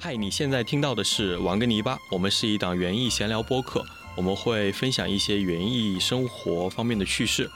[0.00, 3.84] 嗨，你现在听到的是《玩个泥巴》，我们是一档园艺闲聊播客，
[4.16, 7.50] 我们会分享一些园艺生活方面的趣事。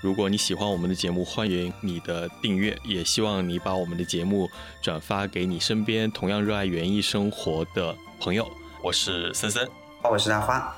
[0.00, 4.50] 如果你喜欢我们的节目，欢迎你的订阅，也希望你把我们的节目
[4.82, 8.50] 转发给你身边同样热爱园艺生活的朋友。
[8.82, 9.68] 我是森森，
[10.02, 10.76] 我是大花。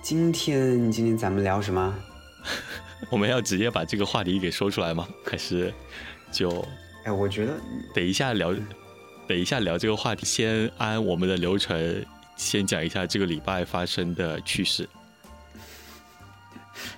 [0.00, 1.94] 今天今天咱们聊什么？
[3.10, 5.06] 我们要直接把这个话题给说出来吗？
[5.26, 5.72] 还是
[6.32, 6.66] 就
[7.04, 7.52] 哎，我觉得
[7.94, 8.54] 等一下聊。
[9.26, 12.04] 等一下聊这个话题，先按我们的流程，
[12.36, 14.86] 先讲一下这个礼拜发生的趣事。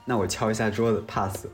[0.05, 1.47] 那我敲一下桌子，pass。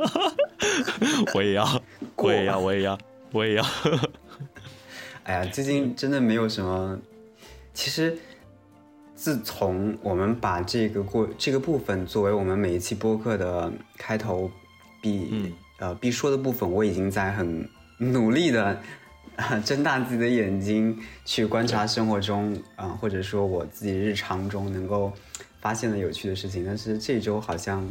[1.34, 1.82] 我也要，
[2.16, 2.98] 我也要，我也要，
[3.32, 3.64] 我也要。
[5.24, 6.98] 哎呀，最近真的没有什么。
[7.72, 8.18] 其实，
[9.14, 14.50] 自从我们把这个过这个部分作为我们每一期播客的开头
[15.00, 18.78] 必呃必说的部分，我已经在很努力的。
[19.64, 25.12] 睁大自己的眼睛去观察生活中啊，或者说我自己日常中能够
[25.60, 26.64] 发现的有趣的事情。
[26.64, 27.88] 但是这周好像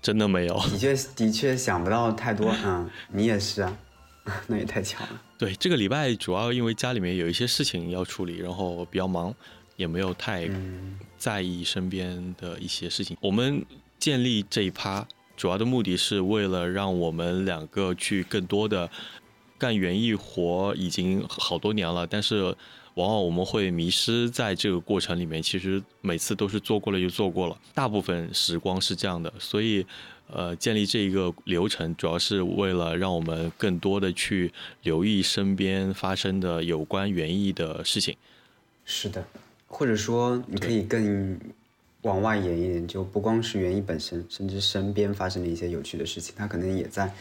[0.00, 2.54] 真的没有，的确的确想不到太多。
[2.64, 3.78] 嗯，你也是啊，
[4.46, 5.22] 那也太巧了。
[5.36, 9.34] 对，这个礼拜主要因为家里面有一些事情要处理，然后比较忙，
[9.76, 10.48] 也没有太
[11.16, 13.16] 在意身边的一些事情。
[13.20, 13.64] 我们
[13.98, 15.04] 建立这一趴
[15.36, 18.88] 主要的目的是为了让我们两个去更多的。
[19.58, 22.42] 干园艺活已经好多年了，但是
[22.94, 25.42] 往往我们会迷失在这个过程里面。
[25.42, 29.32] 其实每次都是做过了就做过了，大部分时光是这样的。
[29.38, 29.84] 所以，
[30.30, 38.16] 呃，建立这一个流程，主要是为了让我们更多的去留意身边发生的有关园艺的事情。
[38.84, 39.24] 是的，
[39.66, 41.38] 或者说你可以更
[42.02, 47.12] 往外延一点，就不光是园艺本身，甚至身边发生的一些有趣的事情，它可能也在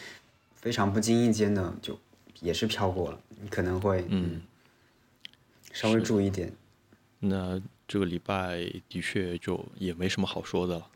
[0.56, 1.98] 非常不经意间的就。
[2.42, 4.42] 也是飘过了，你可能会嗯
[5.74, 6.52] 稍微注意点。
[7.20, 8.58] 那这个礼拜
[8.90, 10.88] 的确就也没什么好说的了，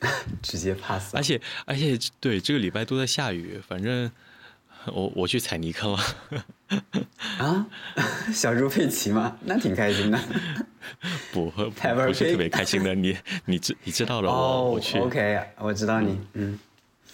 [0.42, 1.14] 直接 pass。
[1.14, 4.10] 而且而且对这个礼拜都在下雨，反正
[4.86, 5.98] 我我去踩泥坑了。
[7.38, 7.66] 啊，
[8.32, 9.38] 小猪佩奇吗？
[9.44, 10.18] 那挺开心的。
[11.32, 13.16] 不不是特别开心的，你
[13.46, 14.98] 你知你知道了，我我去。
[14.98, 16.58] OK，我知道你，嗯，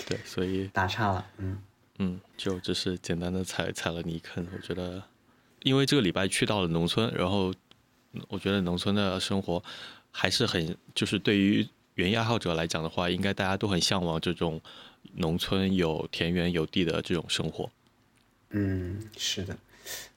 [0.08, 1.58] 对，所以打岔了，嗯。
[1.98, 4.46] 嗯，就只是简单的踩踩了泥坑。
[4.52, 5.02] 我觉得，
[5.62, 7.52] 因为这个礼拜去到了农村，然后
[8.28, 9.62] 我觉得农村的生活
[10.10, 14.60] 还是很，就是对于园艺爱好者来讲的话，应该大家都很向往这种
[15.14, 17.70] 农村有田园有地的这种生活。
[18.50, 19.56] 嗯，是的。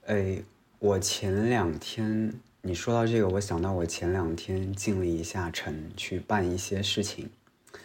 [0.06, 0.44] 哎，
[0.80, 7.30] 我前两天你说到这个，我想到我前两天进了一下城去办一些事情。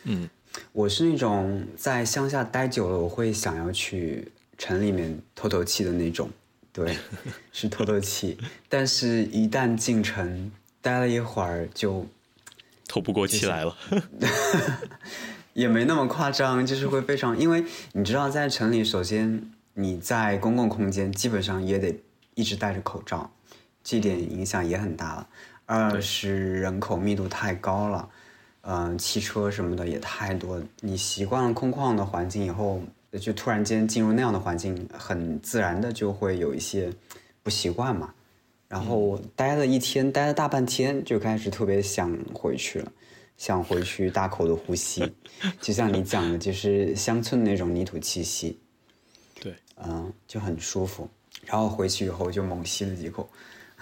[0.03, 0.29] 嗯。
[0.73, 6.31] 我是那种在乡下待久了，我会想要去城里面透透气的那种，
[6.73, 6.97] 对，
[7.53, 8.39] 是透透气。
[8.69, 10.51] 但是，一旦进城
[10.81, 12.07] 待了一会儿，就
[12.89, 13.77] 透不过气来了。
[15.55, 21.97] 也没那么夸张，就是会非常，因为你知道，在城里，首先你在公共空间基本上也得
[22.35, 23.31] 一直戴着口罩，
[23.83, 25.29] 这点影响也很大了。
[25.67, 28.09] 二是人口密度太高了。
[28.67, 32.81] 嗯，汽车什么的也太多，你习惯了空旷的环境以后，
[33.21, 36.91] 就突然间进入那样的环境，很自然的就会有一些
[37.43, 38.15] 不习惯嘛。
[38.67, 42.91] 然后待了一天，待了大半天，就开始特别想回去了，
[43.37, 45.13] 想回去大口的呼吸，
[45.61, 48.59] 就像你讲的，就是乡村那种泥土气息。
[49.41, 51.07] 对，嗯，就很舒服。
[51.45, 53.29] 然后回去以后就猛吸了几口。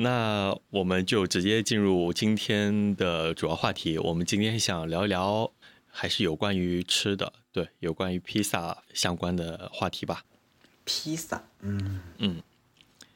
[0.00, 3.98] 那我们就直接进入今天的主要话题。
[3.98, 5.50] 我们今天想聊一聊，
[5.88, 10.22] 还是有关于吃的，对，有关于披萨相关的话题吧。
[10.84, 12.40] 披萨，嗯嗯，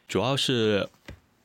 [0.09, 0.89] 主要是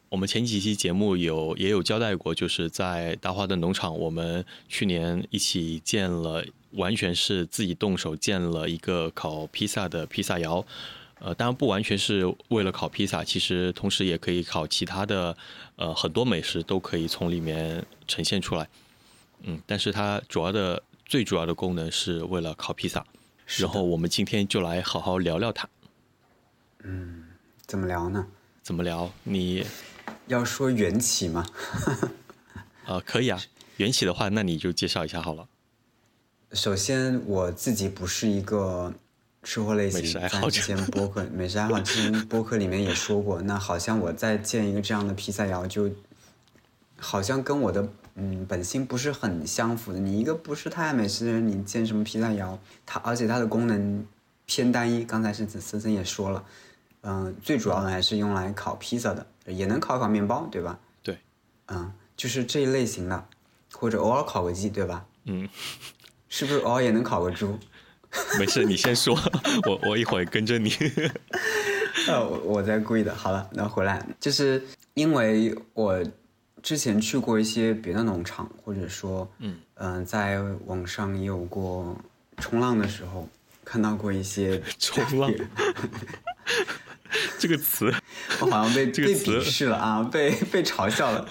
[0.09, 10.65] 我们前几期节目有也有交代过，就是在大花的农场，我们去年一起建了，完全是自己动手建了一个烤披萨的披萨窑。
[11.19, 15.35] 呃，当然不完全是为了烤披萨，其实同时也可以烤其他的，
[15.75, 18.69] 呃，很多美食都可以从里面呈现出来。
[19.41, 23.03] 嗯，但是它主要的、最主要的功能是为了烤披萨。
[23.57, 25.67] 然后我们今天就来好好聊聊它。
[26.83, 27.23] 嗯，
[27.65, 28.27] 怎么聊呢？
[28.61, 29.11] 怎么聊？
[29.23, 29.65] 你
[30.27, 31.45] 要说缘起吗？
[32.85, 33.39] 呃， 可以啊。
[33.77, 35.47] 缘起的话，那你就介绍一下好了。
[36.51, 38.93] 首先，我自己不是一个。
[39.43, 45.89] 吃货类型，在之前播客 美食爱好之前播客里面也说过，那好像我在建一个这样的披萨窑，就
[46.97, 49.99] 好像跟我的嗯本心不是很相符的。
[49.99, 52.59] 你一个不是太爱美食的人，你建什么披萨窑？
[52.85, 54.05] 它而且它的功能
[54.45, 55.05] 偏单一。
[55.05, 56.43] 刚才是森森也说了，
[57.01, 60.79] 嗯，最主要的还是用来烤披萨的，也能烤烤面包，对吧？
[61.03, 61.17] 对，
[61.67, 63.25] 嗯，就是这一类型的，
[63.73, 65.05] 或者偶尔烤个鸡，对吧？
[65.25, 65.47] 嗯，
[66.27, 67.57] 是不是偶尔也能烤个猪？
[68.39, 69.17] 没事，你先说，
[69.67, 70.71] 我我一会儿跟着你。
[72.07, 73.13] 呃，我我在故意的。
[73.13, 74.63] 好了，那回来，就是
[74.93, 76.01] 因为我
[76.61, 79.57] 之前去过一些别的农场，或者说，嗯。
[79.79, 81.95] 嗯、在网上也有过
[82.37, 83.29] 冲浪的时候
[83.63, 85.31] 看到过一些冲浪？
[87.37, 87.93] 这个词，
[88.39, 89.39] 我好像被被这个词？
[89.39, 91.27] 鄙视了啊，被被嘲笑了，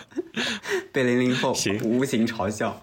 [0.93, 1.53] 被零零后
[1.83, 2.81] 无形嘲笑。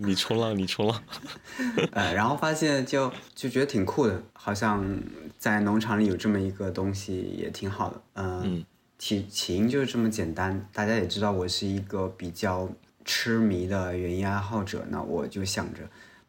[0.00, 1.02] 你冲浪，你冲浪，
[1.92, 4.98] 呃，然后发现就就觉得挺酷的，好像
[5.38, 8.00] 在农场里有这么一个东西也挺好的。
[8.14, 8.64] 呃、嗯
[8.98, 12.68] 起起因就是这么简单，大家也知道我是一个比较
[13.04, 15.80] 痴迷的园艺爱好者，那我就想着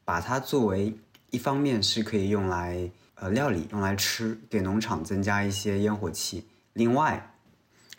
[0.05, 0.93] 把它作为
[1.31, 6.45] 一方面是可以用来呃料理，用来吃，给农场增加一些烟火气。
[6.73, 7.33] 另外，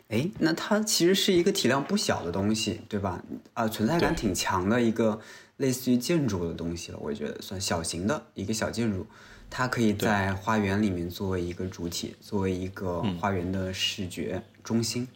[0.07, 3.21] 哎，那它其实是一个体量不小的东西，对吧？
[3.53, 5.19] 啊、存在感挺强的一个
[5.61, 9.05] 类似于建筑的东西了，我觉得算小型的一个小建筑，
[9.49, 15.07] 它可以在花园里面作为一个主体，作为一个花园的视觉中心。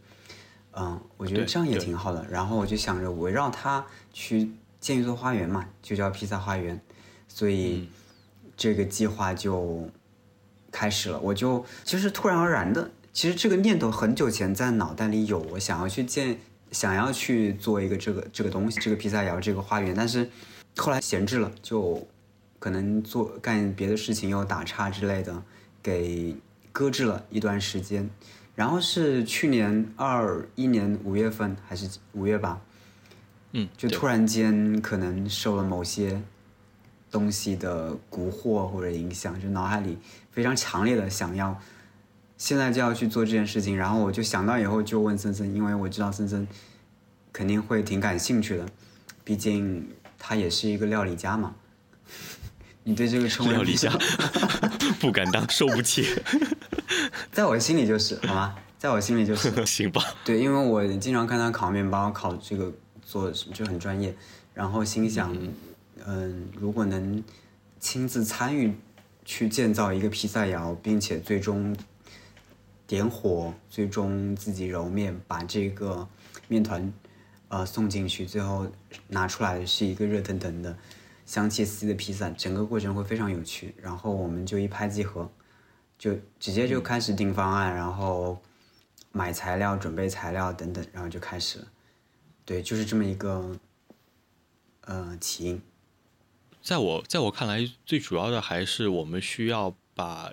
[0.77, 2.25] 嗯，我觉得这样也挺好的。
[2.29, 6.79] 然后我就想着围绕它去建一座花园嘛，就叫披萨花园。
[7.27, 7.89] 所以
[8.55, 9.89] 这个计划就
[10.71, 11.19] 开始了。
[11.19, 16.39] 我就其实突然而然的，其实这个念头很久前在脑袋里有，我想要去建，
[16.71, 20.29] 想要去做一个这个这个东西，这个披萨窑，这个花园，但是
[20.77, 22.05] 后来闲置了，就
[22.59, 25.43] 可能做干别的事情又打岔之类的，
[25.81, 26.35] 给
[26.71, 28.09] 搁置了一段时间。
[28.55, 32.61] 然后是去年二一年五月份还是五月吧，
[33.51, 36.21] 嗯，就突然间可能受了某些
[37.11, 39.97] 东西的蛊惑或者影响，就脑海里
[40.31, 41.59] 非常强烈的想要，
[42.37, 43.77] 现在就要去做这件事情。
[43.77, 46.47] 然后我就想到以后就问森森，因为我知道森森
[47.31, 48.65] 肯定会挺感兴趣的，
[49.23, 49.87] 毕竟
[50.17, 51.55] 他也是一个料理家嘛。
[52.83, 53.91] 你对这个称谓料理家
[55.01, 56.07] 不敢当，受不起，
[57.31, 58.55] 在我心里就是好吗？
[58.77, 60.03] 在我心里就是 行吧？
[60.23, 62.71] 对，因为我经常看他烤面包，烤这个
[63.01, 64.15] 做就很专业，
[64.53, 65.35] 然后心想，
[66.05, 67.23] 嗯、如果能
[67.79, 68.75] 亲自参与
[69.23, 71.75] 去建造一个披萨窑，并且最终
[72.87, 76.07] 点火，最终自己揉面，把这个
[76.47, 76.93] 面团
[77.47, 78.67] 呃送进去，最后
[79.07, 80.77] 拿出来的是一个热腾腾的、
[81.25, 83.73] 香气四溢的披萨，整个过程会非常有趣。
[83.81, 85.29] 然后我们就一拍即合，
[85.97, 88.39] 就直接就开始定方案，然后
[89.11, 91.67] 买材料、准备材料等等，然后就开始了。
[92.45, 93.57] 对，就是这么一个
[94.81, 95.61] 呃起因。
[96.61, 100.31] 在我在我看来，最主要的还是我们需要把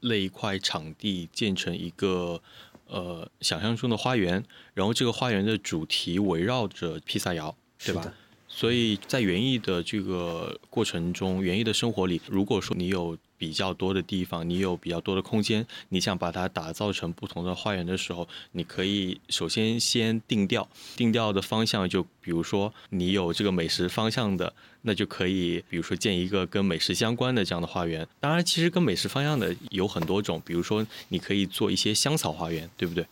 [0.00, 2.40] 那一块场地建成一个
[2.86, 4.44] 呃想象中的花园，
[4.74, 8.14] 然后这个花园的主题围绕着披萨窑，对吧？
[8.52, 28.06] 所以在园艺的这个过程中，园艺的生活里，如果说你有比较多的地方，你有比较多的空间，你想把它打造成不同的花园的时候，你可以首先先定调，定调的方向就比如说你有这个美食方向的，那就可以比如说建一个跟美食相关的这样的花园。
[28.18, 33.06] 当然，其实跟美食方向的有很多种，比如说你可以做一些香草花园，对不对？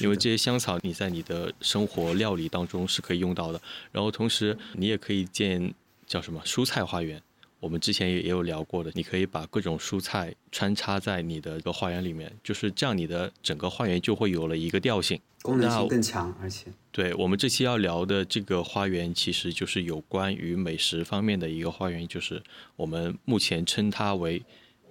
[0.00, 3.60] 因为这些香草你在你的生活料理当中是可以用到的，
[3.90, 5.72] 然后同时你也可以建
[6.06, 7.20] 叫什么蔬菜花园，
[7.60, 15.20] 我们之前也也有聊过的，你可以把各种蔬菜穿插在你的一个花园里面，就是这样，你的整个花园就会有了一个调性。
[15.42, 22.40] 功能性更强，而且对我们这期要聊的这个花园，其实就是有关于美食方面的一个花园，就是
[22.76, 24.40] 我们目前称它为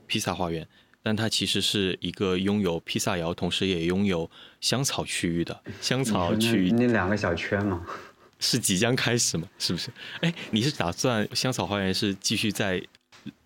[0.07, 0.67] 披萨花园，
[1.03, 4.29] 但它其实是一个拥有披萨窑，同时也拥有
[4.59, 7.85] 香草区域的香草区域那那两个小圈嘛，
[8.39, 9.47] 是即将开始吗？
[9.57, 9.89] 是不是？
[10.21, 12.81] 哎，你是打算香草花园是继续在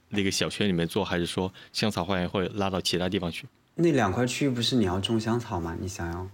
[0.09, 3.45] 那个小圈里面做，还是说香草花园会拉到其他地方去？
[3.75, 5.75] 那两块区域不是你要种香草吗？
[5.79, 6.29] 你想要，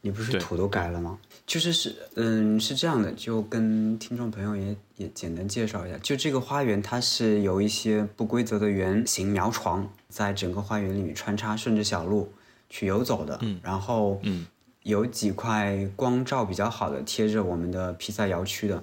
[0.00, 1.18] 你不是土都改了吗？
[1.46, 12.32] 就是是，嗯，是这样的，就跟听众朋友也也简单介绍一下，就这个花园它是有一些不规则的圆形苗床，在整个花园里面穿插，顺着小路
[12.68, 13.60] 去游走的，嗯。
[13.62, 14.46] 然后嗯。
[14.84, 18.82] 有几块光照比较好的贴着我们的披萨窑区的，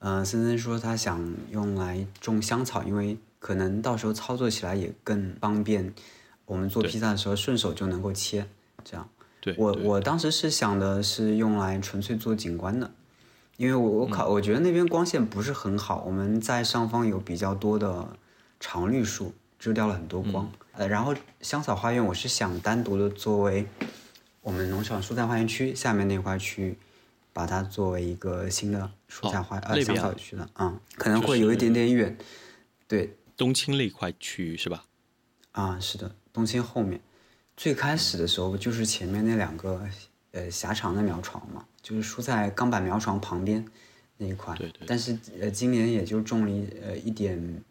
[0.00, 1.22] 嗯、森森说他想
[1.52, 5.94] 用来种香草，因为可能到时候操作起来也更方便，
[6.46, 8.44] 我们做披萨的时候顺手就能够切，
[8.82, 9.08] 这样。
[9.46, 12.90] 对，我我当时是想的是用来纯粹做景观的，
[13.56, 18.08] 因为我我嗯考、我觉得那边光线不是很好，我们在上方有比较多的
[18.58, 20.50] 常绿树，遮掉了很多光。
[20.72, 23.68] 呃，然后香草花园我是想单独的作为
[24.40, 26.78] 我们农场蔬菜花园区下面那块区域，
[27.32, 32.18] 把它作为一个新的蔬菜花、呃香草区的，嗯，可能会有一点点远。
[32.88, 34.84] 对，冬青那块区域是吧？
[35.52, 37.00] 啊，是的，冬青后面，
[37.56, 39.88] 最开始的时候就是前面那两个
[40.32, 43.64] 呃狭长的苗床嘛，就是蔬菜钢板苗床旁边
[44.16, 44.54] 那一块。
[44.56, 44.86] 对对。
[44.86, 47.62] 但是呃，今年也就种了呃一点。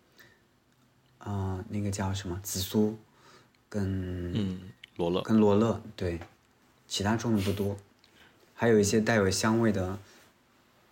[1.17, 2.95] 啊，那个叫什么紫苏，
[3.67, 4.59] 跟嗯
[4.95, 6.19] 罗勒，跟罗勒对，
[6.87, 7.75] 其他种的不多，
[8.53, 9.97] 还有一些带有香味的，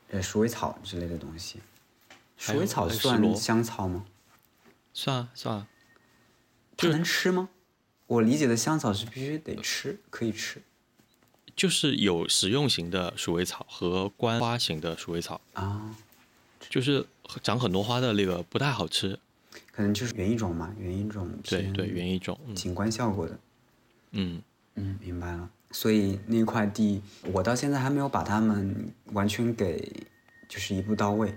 [0.09, 1.59] 呃鼠尾草之类的东西。
[2.35, 4.05] 鼠尾草算香草吗？
[4.91, 5.67] 算啊算啊。
[6.77, 7.50] 它能吃吗？
[8.13, 10.62] 我理解的香草是必须得吃，可以吃。
[11.55, 15.96] 就是有食用型的鼠尾草和观花型的鼠尾草啊，
[16.70, 17.05] 就是
[17.41, 19.17] 长很多花的那个不太好吃。
[19.72, 23.39] 可能就是园艺种嘛，园艺种对对园艺种景观效果的，
[24.12, 24.41] 嗯
[24.75, 25.50] 嗯，明白了。
[25.72, 29.91] 所以那块地，我到现在还没有把它们完全给
[30.48, 31.36] 就是一步到位。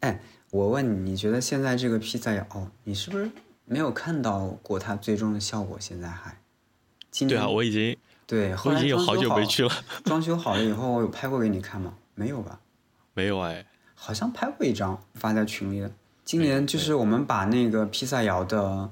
[0.00, 0.20] 哎，
[0.50, 3.30] 我问你，你觉得现在这个披萨哦，你是不是
[3.64, 5.78] 没有看到过它最终的效果？
[5.80, 6.36] 现在还？
[7.28, 9.70] 对啊，我已经对，我已经有好久没去了。
[10.04, 11.94] 装修好了以后，我有拍过给你看吗？
[12.14, 12.58] 没有吧？
[13.14, 15.90] 没有哎，好像拍过一张发在群里的。
[16.24, 18.90] 今年就是我们把那个披萨窑的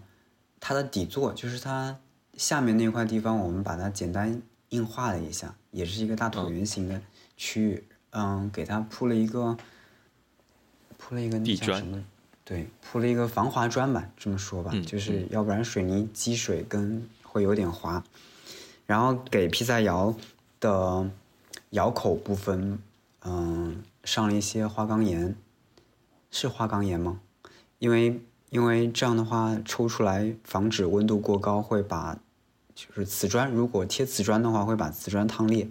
[0.60, 1.98] 它的底座，就是它
[2.36, 7.00] 下面那块地方，我们把它简单硬化了一下，也是一个大椭圆形的
[7.36, 9.56] 区域，嗯，给它铺了一个
[10.98, 12.04] 铺了一个地砖，
[12.44, 18.02] 对，铺了一个防滑砖吧，这么说吧，就是要不然水泥积水跟会有点滑，
[18.86, 20.14] 然后给披萨窑
[20.60, 21.10] 的
[21.70, 22.78] 窑口部分，
[23.24, 25.34] 嗯，上了一些花岗岩。
[26.34, 27.20] 是花岗岩吗？
[27.78, 28.18] 因为
[28.48, 32.18] 因为这样的话抽出来防止温度过高会把，
[32.74, 35.68] 就是瓷砖如果贴瓷砖的话会把瓷砖烫裂，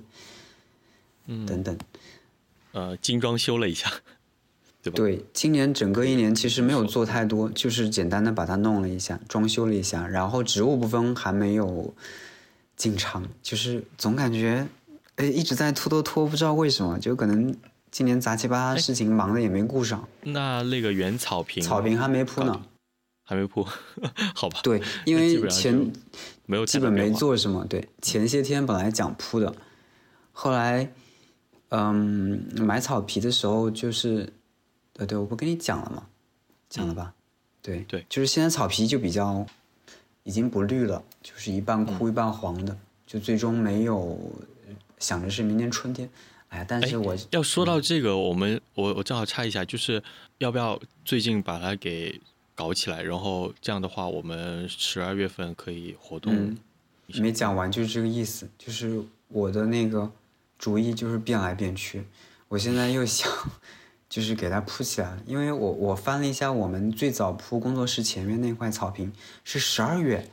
[1.26, 1.76] 嗯等等，
[2.74, 3.92] 呃精装修了一下，
[4.82, 4.96] 对吧？
[4.96, 11.94] 对，今年整个一年其实没有做太多，就是简单的把它弄了一下，装修了一下，然后植物部分还没有
[12.76, 14.68] 进场，就是总感觉
[15.16, 17.56] 哎一直在拖拖拖，不知道为什么，就可能。
[17.92, 20.08] 今年杂七八糟事情忙的也没顾上。
[20.24, 22.62] 那那个原草坪，草坪还没铺呢，
[23.26, 23.68] 还没铺，
[24.34, 24.62] 好吧？
[24.64, 25.92] 对，因为前
[26.46, 27.66] 没有基本没做什么。
[27.66, 29.54] 对，前些天本来讲铺的，
[30.32, 30.90] 后来，
[31.68, 34.32] 嗯，买草皮的时候就是，
[34.98, 36.08] 呃，对，我不跟你讲了吗？
[36.70, 37.14] 讲了吧？
[37.62, 39.46] 对对，就是现在草皮就比较
[40.24, 44.20] 已经不绿了，就是一半枯一半黄的，就最终没有
[45.00, 46.10] 想着是明年春天。
[46.50, 50.02] 哎呀，但是我要说到这个，我们我我正好插一下，就是
[50.40, 52.20] 要不要最近把它给
[52.54, 56.58] 搞起来，然后这样的话，我们十二月份可以活动。
[57.16, 60.12] 没讲完就是这个意思，就是我的那个
[60.58, 62.04] 主意就是变来变去，
[62.48, 63.30] 我现在又想
[64.12, 69.10] 就是给它铺起来，因为我我翻了一下，我们最早铺工作室前面那块草坪
[69.46, 70.30] 是十二月。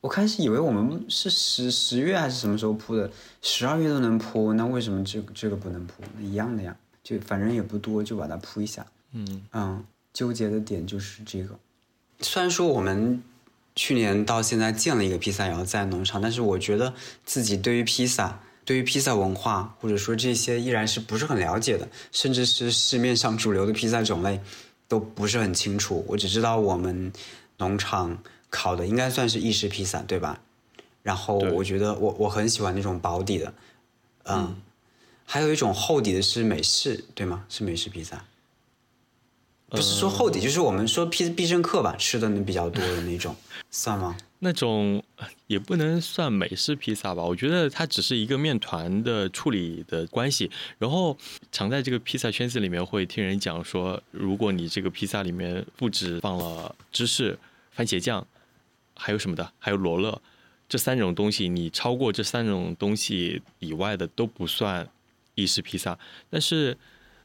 [0.00, 3.10] 我开始以为我们是十十月还是什么时候铺的，
[3.42, 6.02] 十二月都能铺，那为什么这这个不能铺？
[6.18, 8.86] 一样的呀，就反正也不多，就把它铺一下。
[9.12, 11.58] 嗯嗯，纠结的点就是这个。
[12.20, 13.22] 虽然说我们
[13.76, 16.94] 去年到现在建了一个披萨然后在农场，但是我觉得
[17.26, 24.38] 自己对于披萨、对于披萨文化或者说这些依然是不是很了解的，甚至是市面上主流的披萨种类
[24.86, 26.04] 都不是很清楚。
[26.06, 27.10] 我只知道我们
[27.56, 28.18] 农场。
[28.50, 30.40] 烤的应该算是意式披萨，对吧？
[31.02, 33.52] 然后我觉得我我很喜欢那种薄底的，
[34.24, 34.56] 嗯，
[35.26, 37.44] 还有一种厚底的是美式，对吗？
[37.50, 38.24] 是美式披萨，
[39.68, 43.36] 不是说厚底，就是我们说披必胜客吧，吃的那比较多的那种，
[43.70, 44.16] 算吗？
[44.40, 45.02] 那种
[45.46, 50.50] 也不能算美式披萨吧，我觉得它只是一个面团的处理的关系。
[50.78, 51.16] 然后
[51.52, 57.38] 常在这个披萨圈子里面会听人讲说，如果你这个披萨里面不止放了芝士、
[57.70, 58.26] 番茄酱。
[59.00, 59.52] 还有什么的？
[59.60, 60.20] 还有罗勒，
[60.68, 64.88] 这三种东西，你超过这三种东西以外的都不算
[65.36, 65.96] 意式披萨。
[66.28, 66.76] 但是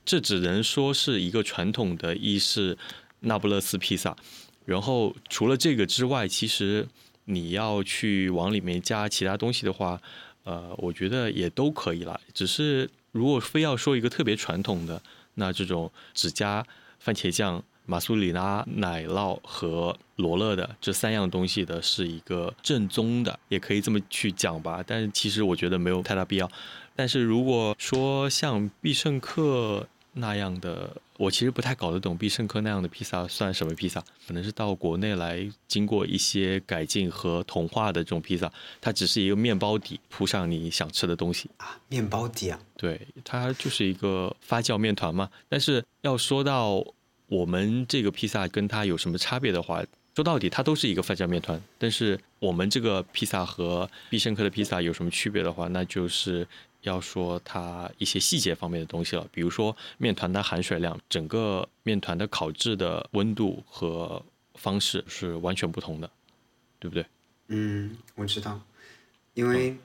[0.05, 2.77] 这只能说是一个传统的意式
[3.21, 4.15] 那不勒斯披萨。
[4.65, 6.87] 然后除了这个之外，其实
[7.25, 10.01] 你要去往里面加其他东西的话，
[10.43, 12.19] 呃，我觉得也都可以了。
[12.33, 15.01] 只是如果非要说一个特别传统的，
[15.35, 16.65] 那这种只加
[16.99, 17.63] 番茄酱。
[17.85, 24.81] 马苏里拉奶酪和罗勒的这三样东西的是一个正宗的，也可以这么去讲吧。
[24.87, 26.49] 但是其实我觉得没有太大必要。
[26.95, 38.51] 但是如果说像必胜客那样的，我其实不太搞得懂必胜客那样的披萨算什么披萨，可能是到国内来经过一些改进和同化的这种披萨，
[38.81, 45.29] 它只是一个面包底铺上你想吃的东西啊，面包底啊，对，它就是一个发酵面团嘛。
[45.47, 46.85] 但是要说到
[47.27, 49.81] 我们这个披萨跟它有什么差别的话，
[50.15, 56.45] 说到底它都是一个发酵面团，但是我们这个披萨和必胜客的披萨有什么区别的话，那就是。
[56.83, 64.23] 要说它一些细节方面的东西了，比如说面团的含水量，整个面团的烤制的温度和
[64.55, 66.09] 方式是完全不同的，
[66.79, 67.05] 对不对？
[67.47, 68.61] 嗯，我知道，
[69.33, 69.75] 因为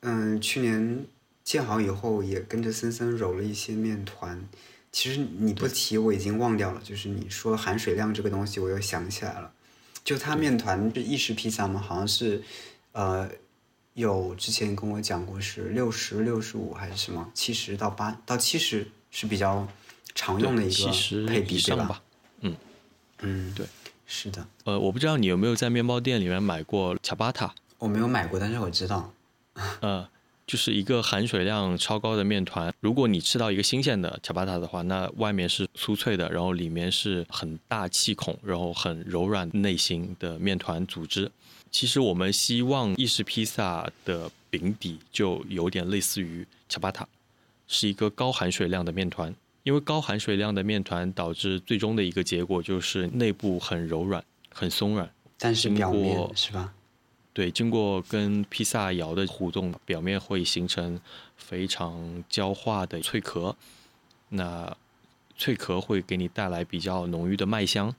[0.00, 1.04] 嗯，去年
[1.44, 4.48] 建好以后也跟着森森揉了一些面团。
[4.90, 9.52] 其实你不提我已经忘掉了，就是你说含水量这个东西，我又想起来了。
[10.02, 11.78] 就它面团是意式披萨嘛？
[11.80, 12.42] 好像是，
[12.92, 13.30] 呃。
[13.98, 19.66] 有之前跟我讲过是六十六十五还是什么七十到八到七十是比较
[20.14, 22.00] 常用的一个配比对吧？
[22.42, 22.56] 嗯
[23.22, 23.66] 嗯，对，
[24.06, 24.46] 是的。
[24.62, 27.52] 呃，我不知道你有没有在面包店里面买过恰巴塔？
[27.78, 29.12] 我没有买过，但是我知道。
[29.80, 30.08] 呃，
[30.46, 32.72] 就是一个含水量超高的面团。
[32.78, 41.32] 如果你吃到一个新鲜的恰巴塔的话，那外面是酥脆的，然后里面是很大气孔，然后很柔软内心的面团组织。
[41.70, 47.06] 其实我们希望意式披萨的饼底就有点类似于恰巴塔，
[47.66, 49.34] 是一个高含水量的面团。
[49.64, 56.72] 因为高含水量的面团导致最终的一个结果就是内部很柔软、很松软，但是表面是吧？
[57.34, 60.98] 对，经过跟披萨窑的互动，表面会形成
[61.36, 63.54] 非常焦化的脆壳。
[64.30, 64.74] 那
[65.36, 67.94] 脆壳会给你带来比较浓郁的麦香。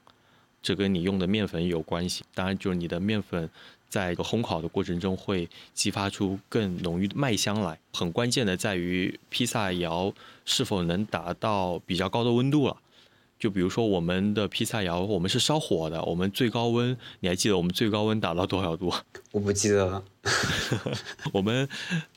[0.62, 3.50] 这跟你用的面粉有关系，当然就是你的面粉
[3.88, 7.80] 在烘烤的过程中会激发出更浓郁的麦香来。
[7.94, 10.14] 很关键的在于披萨窑
[10.46, 12.78] 是否能达到比较高的温度了。
[13.40, 18.94] 就比如说我们的披萨窑，我们是烧火的，我们最高温，你还记得我们最高温达到多少度？
[19.32, 20.04] 我不记得了。
[21.32, 21.66] 我们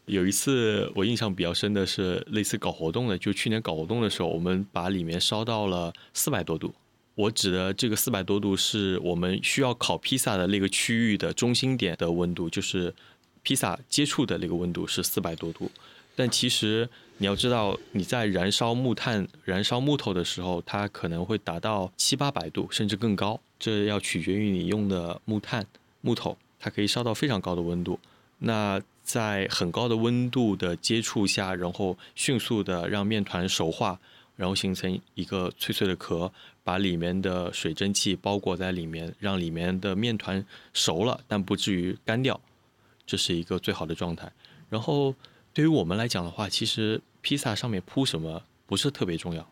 [0.07, 6.75] 有一次我印象比较深的是类似搞活动的，就去年搞活动的时候，我们把里面烧到了四百多度。
[7.15, 12.95] 我指的这个四百多度是我们需要烤披萨的那个区域的中心点的温度，就是
[13.43, 15.71] 披萨接触的那个温度是四百多度。
[16.17, 23.39] 但其实你要知道，你在燃烧木炭、燃烧木头的时候，它可能会达到七八百度，甚至更高。
[23.59, 25.67] 这要取决于你用的木炭、
[26.01, 28.01] 木头，它可以烧到非常高的温度。
[28.39, 34.01] 那在很高的温度的接触下，然后迅速的让面团熟化。
[34.35, 36.33] 然后形成一个脆脆的壳，
[36.65, 42.41] 把里面的水蒸气包裹在里面，让里面的面团熟了，但不至于干掉，
[43.07, 44.31] 这是一个最好的状态。
[44.69, 45.15] 然后
[45.53, 49.47] 对于我们来讲的话，其实披萨上面铺什么不是特别重要。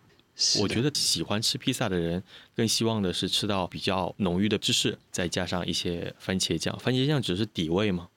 [0.61, 2.23] 我觉得喜欢吃披萨的人
[2.57, 6.79] 更希望的是吃到比较浓郁的芝士，再加上一些番茄酱。
[6.79, 8.09] 番茄酱只是底味嘛。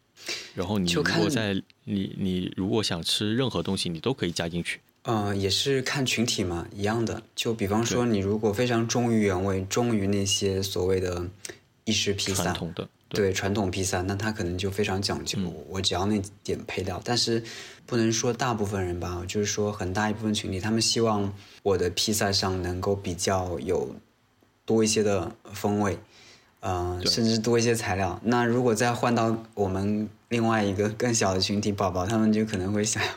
[0.55, 4.79] 然后你如果在你你如果想吃任何东西，你都可以加进去。
[5.05, 7.21] 嗯，也是看群体嘛，一样的。
[7.35, 11.25] 就比方说，你如果非常忠于原味，忠于那些所谓的
[11.83, 15.37] 意式披萨，传统的对传统披萨，那他可能就非常讲究，
[15.67, 17.01] 我只要那点配料。
[17.03, 17.43] 但是
[17.85, 23.93] 不能说大部分人吧，就是说很大一部分群体，他们希望我的披萨上能够比较有
[24.65, 25.97] 多一些的风味，
[26.61, 28.17] 嗯，甚至多一些材料。
[28.23, 33.09] 那如果再换到我们另外一个更小的群体宝宝，他们就可能会想要。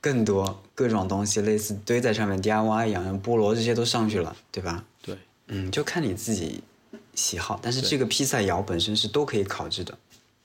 [0.00, 4.84] 更多各种东西，类似堆在上面 DIY 一样，菠萝这些都上去了，对吧？
[5.02, 6.62] 对，嗯，就看你自己
[7.16, 7.58] 喜好。
[7.60, 9.98] 但是这个披萨窑本身是都可以烤制的，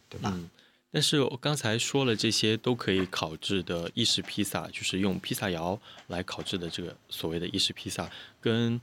[0.09, 0.31] 对吧？
[0.33, 0.49] 嗯。
[0.91, 8.09] 但是我刚才说了这些都可以烤制的意式披萨，就是用披萨窑来烤制的这个所谓的意式披萨，
[8.41, 8.81] 跟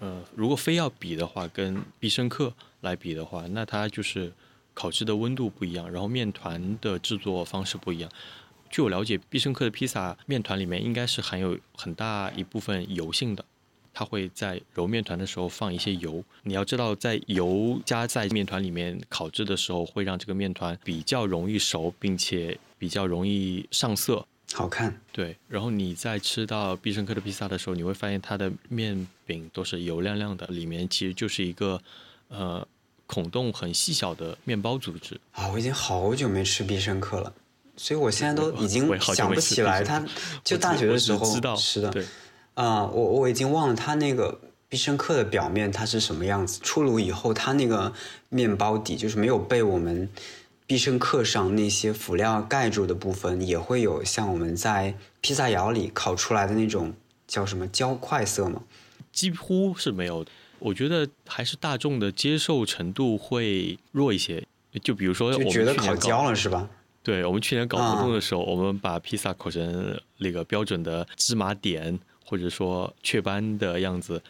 [0.00, 4.32] 呃，如果非要比的话，跟必胜客来比的话，那它就是
[4.72, 8.10] 烤制的温度不一样，然后面团的制作方式不一样。
[8.76, 13.42] 据我了解，必胜客的披萨面团里面应该是含有很大一部分油性的，
[13.94, 16.22] 它会在揉面团的时候放一些油。
[16.42, 25.00] 你要知道，在油加在面团里面烤制的时候，会让这个面团比较容易熟，并且比较容易上色，好看。
[25.10, 31.80] 对，然后你在吃到必胜客的披萨的时候，你会发现它的面饼都是油亮亮的，里面其实就是一个
[32.28, 32.68] 呃
[33.06, 35.18] 孔洞很细小的面包组织。
[35.32, 37.32] 啊，我已经好久没吃必胜客了。
[37.76, 40.04] 所以我现在都已经想不起来，他
[40.42, 41.92] 就大学的时候是的，
[42.54, 46.58] 啊，我我已经忘了他那个必胜客的表面它是什么样子。
[46.62, 47.92] 出炉以后，它那个
[48.30, 50.08] 面包底就是没有被我们
[50.66, 56.92] 必胜客上那些辅料盖住的部分，也会有像我们在披萨窑里烤出来的那种
[57.28, 58.62] 叫什么焦块色吗？
[59.12, 60.30] 几乎是没有的。
[60.58, 64.42] 我觉得还是大众的接受程度会弱一些。
[64.82, 66.68] 就比如说，我们觉得烤焦了是吧？
[67.06, 74.20] 对，我们去年搞活动的时候，我们把披萨烤成那个标准的芝麻点，或者说雀斑的样子。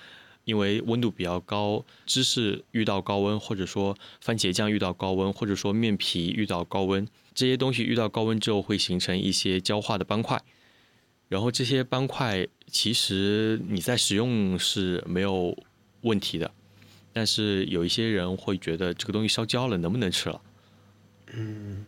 [0.44, 10.38] 因为温度比较高，芝士遇到高温，或者说番茄酱遇到高温，或者说面皮遇到高温，这些东西遇到高温之后会形成一些焦化的斑块。
[11.30, 15.56] 然后这些斑块其实你在使用是没有
[16.02, 16.52] 问题的，
[17.14, 20.40] 但是有一些人会觉得这个东西烧焦了，能不能吃了？
[21.32, 21.86] 嗯，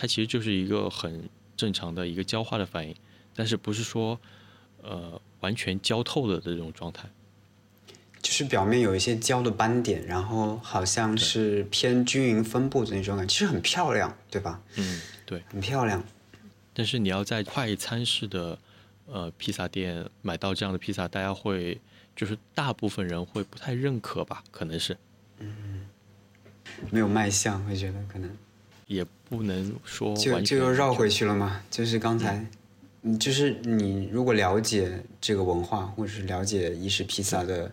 [0.00, 2.96] 它其实就是一个很正常的一个焦化的反应，
[3.34, 4.18] 但是不是说
[4.82, 7.06] 呃完全焦透了的这种状态。
[8.22, 14.62] 就是表面有一些焦的斑点，然后好像是偏均匀分布的那种感觉，其实很漂亮，对吧？
[14.76, 16.02] 嗯，对，很漂亮。
[16.72, 18.58] 但是你要在快餐式的
[19.06, 21.78] 呃披萨店买到这样的披萨，大家会
[22.16, 24.42] 就是大部分人会不太认可吧？
[24.50, 24.96] 可能是，
[25.40, 25.86] 嗯，
[26.90, 28.30] 没有卖相，会觉得可能
[28.90, 31.62] 也不能说就就又绕回去了嘛。
[31.70, 32.44] 就是刚才，
[33.02, 37.72] 嗯，就是你如果了解这个文化，或者是了解意式披萨的。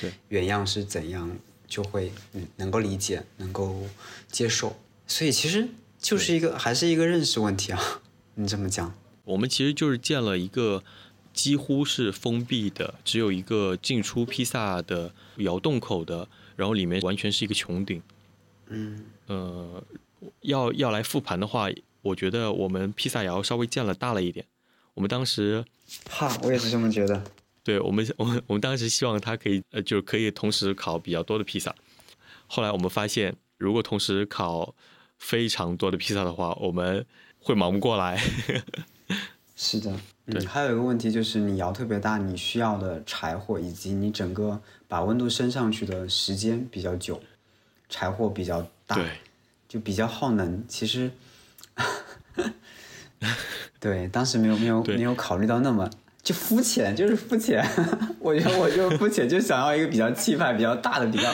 [0.00, 1.30] 对，原样是怎样，
[1.68, 3.86] 就会嗯能够理解，能够
[4.28, 4.76] 接受，
[5.06, 5.68] 所以其实
[6.00, 7.80] 就是一个还是一个认识问题啊。
[8.34, 10.82] 你这么讲，我们其实就是建了一个
[11.32, 16.26] 几乎是封闭的，只有一个进出披萨的窑洞口的，
[16.56, 18.02] 然后里面完全是一个穹顶。
[18.66, 19.84] 嗯，呃，
[20.40, 21.68] 要要来复盘的话，
[22.02, 24.46] 我觉得我们披萨窑稍微建了大了一点。
[24.94, 25.64] 我们当时，
[26.08, 27.22] 哈，我也是这么觉得。
[27.62, 31.74] 对我们，我们我们当时希望它可以，呃，就是可以同时烤比较多的披萨。
[32.46, 34.74] 后来我们发现，如果同时烤
[35.18, 37.04] 非常多的披萨的话，我们
[37.40, 38.22] 会忙不过来。
[39.56, 40.46] 是的，嗯。
[40.46, 47.20] 还有一个问题就是，你窑特别大，你需要的柴火以及你整个把温度升上去的时间比较久，
[47.88, 49.10] 柴火比较大，对，
[49.68, 50.64] 就比较耗能。
[50.68, 51.10] 其实，
[53.80, 55.88] 对，当时没有没有没有考虑到那么。
[56.22, 57.64] 就肤浅，就是肤浅。
[58.18, 61.30] 我觉得我就肤浅，就想要一个比较气派、比较大的、比较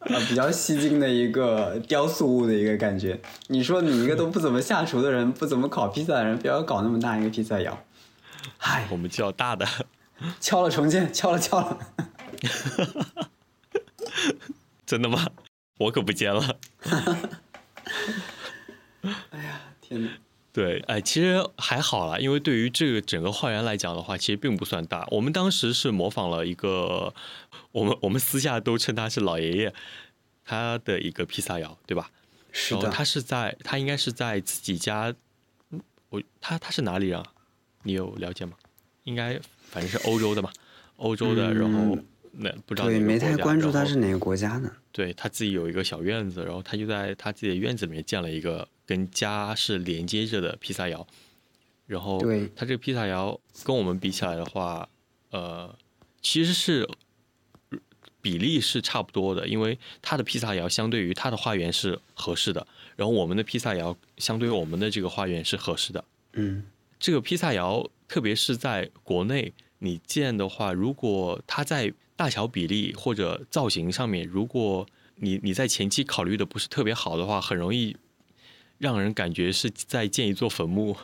[0.00, 3.18] 呃比较吸睛的一个雕塑物的一个感觉。
[3.46, 7.82] 你说你一个都不怎么下厨的人，不怎么烤披萨的人，不要搞那么大一个披萨窑。
[8.58, 9.66] 嗨，我们就要大的，
[10.38, 11.78] 敲了重建，敲了敲了。
[14.84, 15.26] 真的吗？
[15.78, 16.58] 我可不接了。
[19.30, 20.10] 哎呀，天哪！
[20.52, 25.06] 对，哎，其实还好啦，因为对于这个整个花园来讲的话，其实并不算大。
[25.10, 27.14] 我们当时是模仿了一个，
[27.72, 29.74] 我们我们私下都称他是老爷爷，
[30.44, 32.10] 他的一个披萨窑，对吧？
[32.52, 32.90] 是的。
[32.90, 35.14] 他是在，他应该是在自己家，
[36.10, 37.24] 我他他是哪里人？
[37.84, 38.52] 你有了解吗？
[39.04, 40.52] 应该反正是欧洲的嘛，
[40.96, 41.98] 欧洲的，然后
[42.32, 42.88] 那不知道。
[42.88, 44.70] 对，没太关注他是哪个国家的。
[44.92, 48.68] 对他自己有一个小院子，然后他就在他自己的院子里面建了一个。
[48.84, 51.06] 跟家是连接着的披萨窑，
[51.86, 52.20] 然后
[52.54, 54.86] 他这个披萨窑跟我们比起来的话，
[55.30, 55.74] 呃，
[56.20, 56.86] 其实是
[58.20, 66.04] 比例是差不多的，因为他的披萨窑相对于他的花园是合适的，然后我们的披萨窑相对于我们的这个花园是合适的。
[66.34, 66.64] 嗯，
[66.98, 77.96] 这个披萨窑特别是在国内你建的话，如果它在大小比例或者造型上面，如果你你在前期考虑的不是特别好的话，很容易。
[78.78, 80.96] 让人感觉是在建一座坟墓，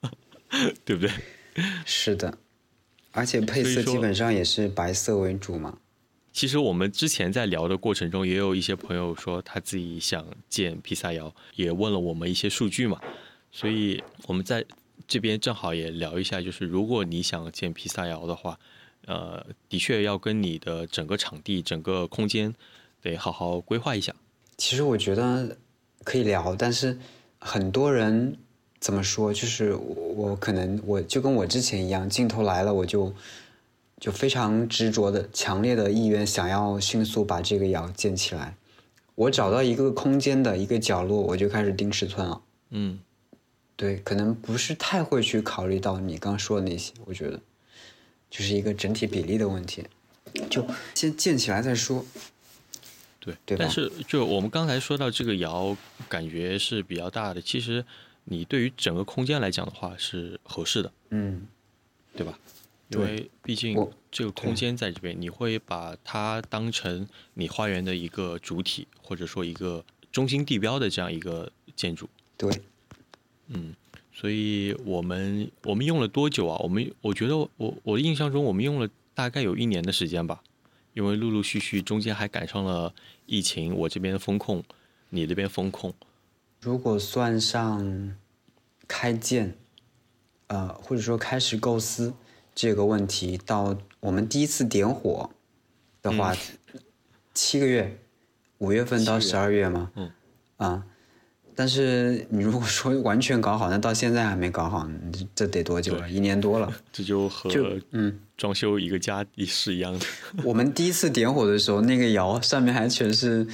[0.84, 1.10] 对不对？
[1.86, 2.36] 是的，
[3.12, 5.78] 而且配色基本上也是白色为主嘛。
[6.30, 13.00] 其实我们之前在聊的过程中，也有一些朋友说他自己想建披萨窑，也问了我们一些数据嘛。
[13.50, 14.62] 所以我们在
[15.08, 18.58] 这边正好也聊一下，就是如果你想建披萨窑的话，
[19.06, 22.54] 呃，的确要跟你的整个场地、整个空间
[23.02, 24.14] 得好好规划一下。
[24.56, 25.56] 其实我觉得。
[26.02, 26.98] 可以聊，但是
[27.38, 28.34] 很多人
[28.78, 29.34] 怎么说？
[29.34, 33.12] 就是我可能我就跟我之前一样，镜头来了我就
[33.98, 38.56] 就非常执着的、强烈的意愿，想要迅速把这个窑建起来。
[39.14, 42.40] 我找到一个空间的一个角落，我就开始定尺寸了。
[42.70, 42.98] 嗯，
[43.76, 47.38] 对，可能不是太会去考虑到你刚说的那些，我觉得
[48.30, 49.84] 就是一个整体比例的问题，
[50.48, 52.06] 就先建起来再说。
[53.18, 55.76] 对，但是就我们刚才说到这个窑，
[56.08, 57.42] 感觉是比较大的。
[57.42, 57.84] 其实
[58.24, 61.46] 你对于整个空间来讲的话是合适的，嗯，
[62.14, 62.38] 对吧？
[62.88, 63.76] 因为毕竟
[64.10, 72.08] 这个空间在这边，你会把它当成你花园的一个主体，或者说一个中心地标的这样一个建筑。
[72.36, 72.50] 对，
[73.48, 73.74] 嗯，
[74.20, 76.58] 所以我们我们用了多久啊？
[76.62, 80.42] 我们我觉得我我的印象中我们用了大概有一年的时间吧，
[80.92, 82.92] 因为陆陆续续中间还赶上了
[83.24, 84.62] 疫情，我这边风控，
[85.08, 85.94] 你那边风控。
[86.60, 88.14] 如果算上
[88.86, 89.56] 开建，
[90.48, 92.12] 呃，或者说开始构思
[92.54, 95.30] 这个问题，到我们第一次点火
[96.02, 96.36] 的话，
[97.32, 97.98] 七个月，
[98.58, 99.90] 五月份到十二月吗？
[99.94, 100.12] 嗯，
[100.58, 100.86] 啊。
[101.60, 104.88] 但是你如果说完全搞好，那到现在还没搞好，
[105.34, 106.08] 这得多久了？
[106.08, 106.72] 一年多了。
[106.90, 107.50] 这就和
[107.90, 110.06] 嗯装修一个家是一样的。
[110.42, 113.46] 我们第一次点火的时候，那个窑上面还全是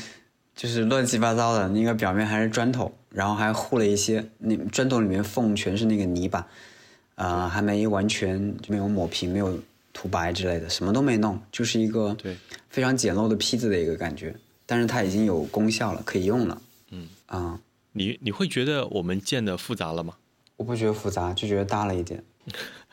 [0.54, 6.46] 就是乱七八糟的，那个表面还是砖头，然后还糊了一些那砖头里面缝全是那个泥巴，
[7.16, 9.58] 啊，还没完全没有抹平，没有
[9.92, 12.36] 涂白之类的，什么都没弄，就是一个对
[12.70, 14.32] 非常简陋的坯子的一个感觉。
[14.64, 16.62] 但是它已经有功效了，可以用了。
[16.92, 17.58] 嗯啊。
[17.96, 20.14] 你你会觉得我们建的复杂了吗？
[20.56, 22.22] 我不觉得复杂，就觉得大了一点。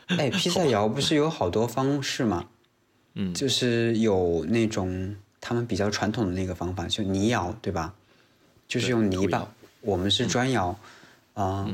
[0.07, 2.47] 哎， 披萨窑不是有好多方式吗？
[3.15, 7.93] 嗯，就是有那种他们比较传统的那个方法，就泥窑，对吧？
[8.67, 9.47] 就是用泥巴。
[9.81, 10.77] 我们是砖窑，
[11.33, 11.69] 啊，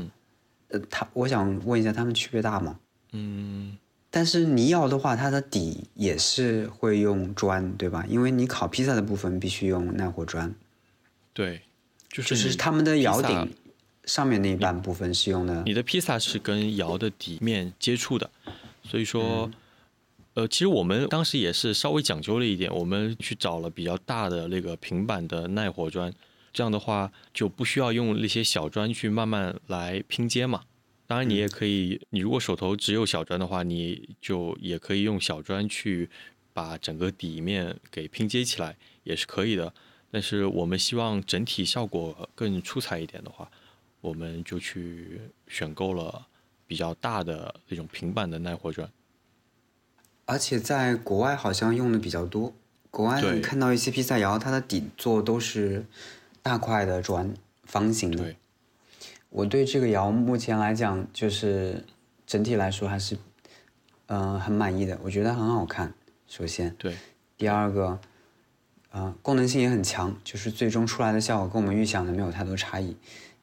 [0.68, 2.78] 呃，他我想问一下，他们区别大吗？
[3.12, 3.78] 嗯，
[4.10, 8.04] 但是泥窑的话，它的底也是会用砖，对吧？
[8.08, 10.52] 因为你烤披萨的部分必须用耐火砖。
[11.32, 11.62] 对。
[12.10, 13.54] 就是他们的窑顶
[14.04, 15.62] 上面那一半部分是用的。
[15.64, 18.28] 你的披萨是跟窑的底面接触的，
[18.82, 19.48] 所以说，
[20.34, 26.12] 呃，其实我们当时也是稍微讲究了一点，我们去找了比较大的那个平板的耐火砖，
[26.52, 30.62] 这样的话就不需要用那些小砖去慢慢来拼接嘛。
[31.06, 36.08] 当然，你也可以，你如果手头只有小砖的话，你就也可以用小砖去
[36.52, 39.72] 把整个底面给拼接起来，也是可以的。
[40.12, 43.48] 但是我们希望整体效果更出彩一点的话，
[44.00, 46.26] 我们就去选购了
[46.66, 48.90] 比较大的那种平板的耐火砖。
[50.24, 52.52] 而且在国外好像用的比较多，
[52.90, 55.86] 国外你看到一些披萨窑，它的底座都是
[56.42, 58.34] 大块的砖，方形的。
[59.28, 61.84] 我对这个窑目前来讲，就是
[62.26, 63.16] 整体来说还是
[64.06, 65.94] 嗯很满意的，我觉得很好看。
[66.26, 66.96] 首先，对，
[67.36, 68.00] 第二个。
[68.90, 72.96] 啊，功能性也很强，就是最终出来的效果跟我们预想的没有太多差异。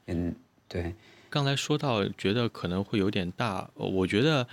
[0.07, 0.35] 嗯，
[0.67, 0.93] 对。
[1.29, 4.47] 刚才说到觉得可能会有点大，我觉得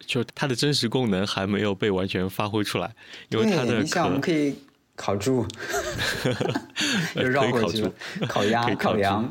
[0.00, 2.94] 就它的真实功能还没有被完全发挥出来，
[3.28, 4.56] 因为它的你想我们可以
[4.94, 5.46] 烤猪，
[7.16, 7.90] 又绕回去
[8.26, 9.30] 烤鸭、烤羊。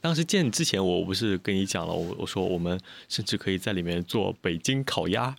[0.00, 5.34] 当时建之前，我不是跟你讲了，我我说我们甚至可以在里面做北京烤鸭，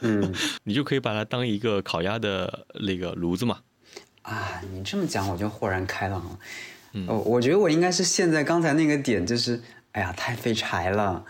[0.00, 0.34] 嗯，
[0.64, 3.60] 你就可以把它当一个烤鸭的那个炉子嘛。
[4.28, 6.38] 啊，你这么讲我就豁然开朗了。
[7.06, 9.58] 哦，我觉得我应该是现在刚才那个点，就是
[9.92, 11.24] 哎呀，太费柴了，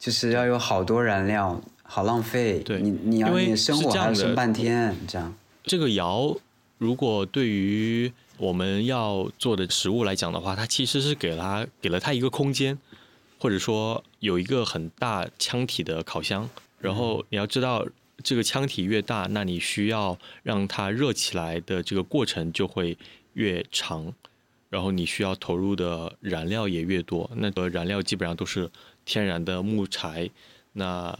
[0.00, 2.58] 就是要有好多燃料，好浪费。
[2.60, 5.32] 对，你你要你生火还要生半天，这样。
[5.62, 6.36] 这个窑
[6.78, 12.76] 如果对于我们要做的食物来讲的话，它其实是给了给了它一个空间，
[13.38, 17.86] 或者说有一个很大腔体的烤箱，然后你要知道。
[18.22, 22.96] 这个腔体越大，那你需要让它热起来的这个过程就会
[23.34, 24.12] 越长，
[24.68, 27.30] 然后你需要投入的燃料也越多。
[27.36, 28.70] 那个燃料基本上都是
[29.04, 30.30] 天然的木柴，
[30.72, 31.18] 那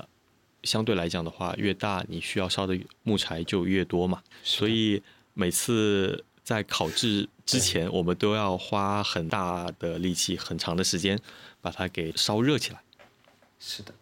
[0.63, 4.23] 相对来讲的话，越大你需要烧的木柴就越多嘛。
[4.43, 11.19] 所以每次在烤制之前，我们都要花很大的力气、很长的时间
[11.61, 12.81] 把它给烧热起来。
[13.59, 13.95] 是的。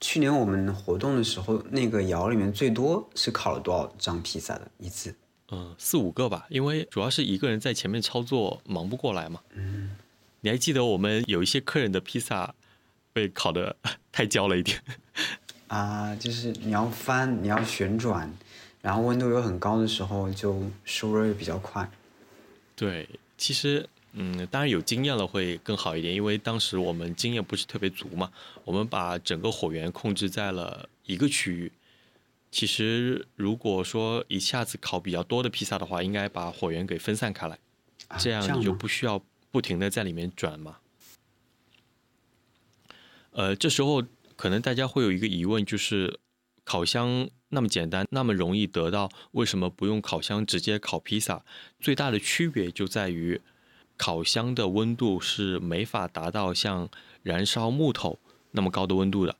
[0.00, 5.14] 去年我们活动的时候，那个窑里面最多是烤了多少张披萨的一次？
[5.52, 9.40] 嗯，四五个吧，因为主要是一个人在前面操作，忙不过来嘛。
[9.54, 9.96] 嗯，
[10.40, 12.54] 你还记得我们有一些客人的披萨
[13.12, 13.76] 被烤的
[14.10, 14.82] 太焦了一点？
[15.68, 18.32] 啊，就是你要翻，你要旋转，
[18.80, 21.90] 然后温度又很高的时候，就收热又比较快。
[22.74, 23.88] 对，其实。
[24.12, 28.28] 嗯，当然有经验了会更好一点，因为当时我们经验不是特别足嘛。
[28.64, 31.70] 我们把整个火源控制在了一个区域。
[32.50, 37.56] 其实如果说一下子烤比较多的披萨的话，应该把火源给分散开来，
[38.18, 40.78] 这样你就不需要不停的在里面转嘛。
[43.30, 44.02] 呃，这时候
[44.34, 46.18] 可能大家会有一个疑问，就是
[46.64, 51.44] 烤箱那么简单，那么容易得到，为什么不用烤箱直接烤披萨？
[51.78, 53.40] 最大的区别就在于。
[54.00, 56.88] 烤箱的温度是没法达到像
[57.22, 58.18] 燃烧木头
[58.52, 59.36] 那么高的温度的，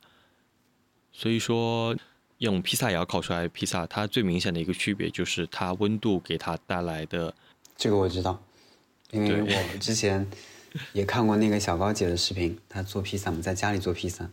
[1.11, 1.97] 所以说
[2.37, 7.33] 用披萨窑烤出来的披萨，它最明显的一个区别就是它温度给它带来的。
[7.75, 8.39] 这个我知道，
[9.09, 10.29] 因为我之前
[10.93, 14.29] 也看过那个小高姐的视频，她做披萨嘛，在家里做披萨。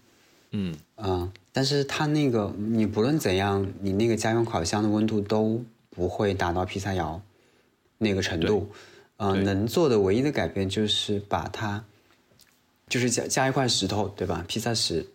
[0.51, 7.23] 嗯嗯，但是它那个你不论怎样，你那个家用烤箱的温度都不会达到披萨窑
[7.97, 8.71] 那个程度。
[9.18, 11.85] 嗯，能做的唯一的改变就是把它，
[12.88, 14.44] 就是加加一块石头，对吧？
[14.48, 15.07] 披萨石，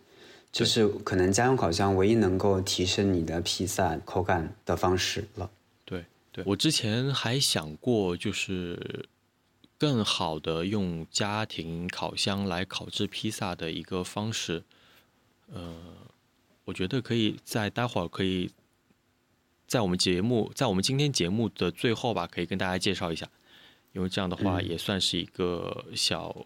[0.52, 5.50] 就是可能家用烤箱唯一能够提升你的披萨口感的方式了。
[5.84, 9.08] 对对，我之前还想过，就是
[9.78, 14.62] 更好的用家庭烤箱来烤制披萨的一个方式。
[15.52, 15.74] 呃，
[16.64, 18.50] 我觉得可以在待会儿可以
[19.66, 23.28] 在我们节目，在我们今天节目的最后吧，可以跟大家介绍一下，
[23.94, 26.36] 因为这样的话也算是一个小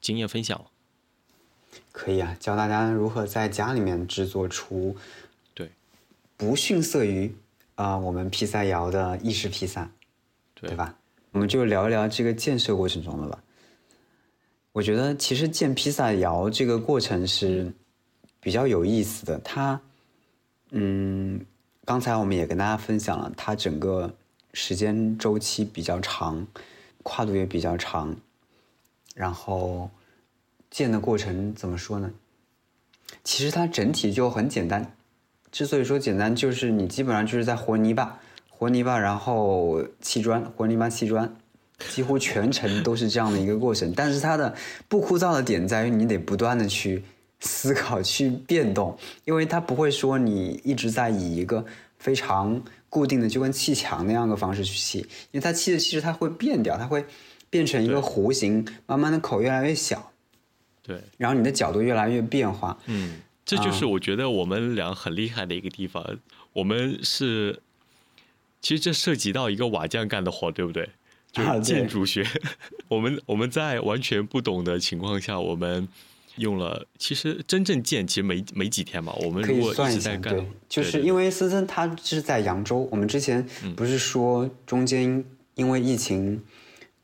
[0.00, 0.64] 经验分享。
[1.90, 4.96] 可以啊，教大家如何在家里面制作出
[5.52, 5.68] 对
[6.36, 7.34] 不逊色于
[7.74, 9.90] 啊我们披萨窑的意式披萨，
[10.54, 10.96] 对吧？
[11.32, 13.42] 我们就聊一聊这个建设过程中的吧。
[14.70, 17.72] 我觉得其实建披萨窑这个过程是。
[18.42, 19.78] 比较有意思的，它，
[20.70, 21.44] 嗯，
[21.84, 24.10] 刚才我们也跟大家分享了，它整个
[24.54, 26.46] 时间周期比较长，
[27.02, 28.14] 跨度也比较长，
[29.14, 29.90] 然后
[30.70, 32.10] 建的过程怎么说呢？
[33.24, 34.96] 其实它整体就很简单，
[35.50, 41.36] 之所以说简单，就是你基本上就是在和泥巴，和泥巴，然后砌砖，和泥巴砌砖，
[41.90, 43.92] 几乎全程都是这样的一个过程。
[43.94, 44.54] 但是它的
[44.88, 47.02] 不枯燥的点在于，你得不断的去。
[47.42, 51.64] 思考去变动，因为它不会说你一直在以一个
[51.96, 57.02] 非常固定的，就跟砌墙那样的方式去砌，因为它砌的其实它会变掉，它会
[57.48, 60.12] 变成一个弧形，慢慢的口越来越小，
[60.82, 66.04] 对，然后你的角度越来越变化，嗯，这就是我觉得我们俩很厉害的一个地方，
[66.52, 67.60] 我们是，
[68.60, 70.90] 其实这涉及到一个瓦匠干的活，对不对？
[71.32, 72.26] 就是建筑学，
[72.88, 75.88] 我们我们在完全不懂的情况下，我们。
[76.40, 79.14] 用了，其实真正建其实没没几天吧。
[79.22, 85.24] 我们可以算一下，对，就是因为森森他是在扬州，我们之前不是说中间
[85.54, 86.42] 因为疫情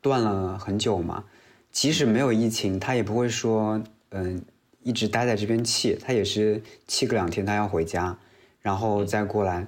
[0.00, 1.24] 断了很久嘛？
[1.70, 4.42] 即使没有疫情，他也不会说嗯
[4.82, 8.16] 一直待在这边气，他也是气个两天，他要回家，
[8.60, 9.66] 然后再过来，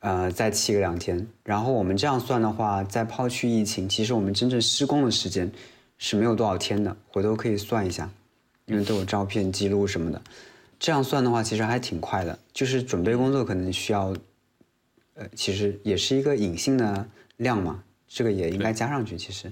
[0.00, 1.24] 呃，再砌个两天。
[1.44, 5.52] 然后我们这样算的话，再抛去疫情，其实我们真正施工的时间
[5.98, 8.10] 是没有多少天的，回头可以算一下。
[8.68, 10.22] 因为都有照片记录什么的，
[10.78, 12.38] 这样算的话，其实还挺快的。
[12.52, 14.14] 就是准备工作可能需要，
[15.14, 19.16] 呃，其实也是一个隐性的量嘛，这个也应该加上去。
[19.16, 19.50] 其实，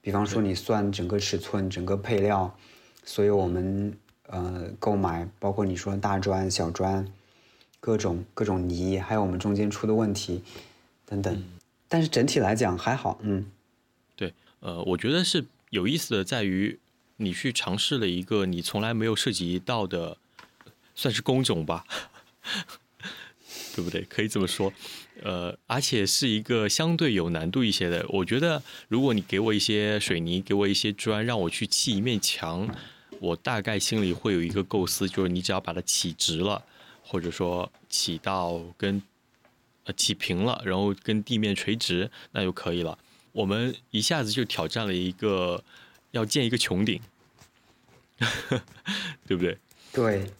[0.00, 2.56] 比方说你算整个尺寸、整个配料，
[3.04, 3.94] 所以我们
[4.28, 7.06] 呃购买，包括你说大砖、小砖，
[7.80, 10.42] 各种各种泥，还有我们中间出的问题
[11.04, 11.44] 等等。
[11.86, 13.44] 但是整体来讲还好，嗯，
[14.16, 16.80] 对，呃，我觉得是有意思的在于。
[17.16, 20.16] 你去尝试了一个你从来没有涉及到的，
[20.94, 21.84] 算是工种吧，
[23.74, 24.02] 对不对？
[24.02, 24.72] 可以这么说，
[25.22, 28.04] 呃，而且是一个相对有难度一些的。
[28.08, 32.68] 我觉得，如果你给我一些水泥，给我一些砖，让我去砌一面墙，
[33.20, 36.64] 我大概心里会有一个构思，就是你只要把它起直了，
[37.02, 39.00] 或者说起到跟
[39.84, 42.98] 呃起平了，然后跟地面垂直，那就可以了。
[43.30, 45.62] 我们一下子就挑战了一个。
[46.14, 47.00] 要建一个穹顶，
[49.26, 49.58] 对不对？
[49.92, 50.30] 对，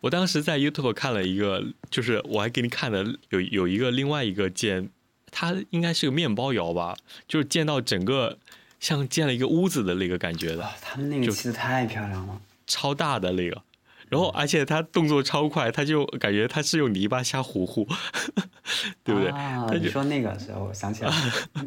[0.00, 4.90] 我当时在 YouTube 看了一个，就是我还给你看了，有有一个另外一个建，
[5.30, 6.96] 它应该是个面包窑吧，
[7.28, 8.38] 就是建到整个
[8.80, 10.68] 像建了一个屋子的那个感觉的。
[10.82, 13.62] 他们那个其实太漂亮了，超大的那个，
[14.08, 17.86] 然后而且他动作超快，他就感觉他是用泥巴瞎糊糊，
[19.04, 19.30] 对不对？
[19.30, 21.16] 啊，你说那个时候我想起来了，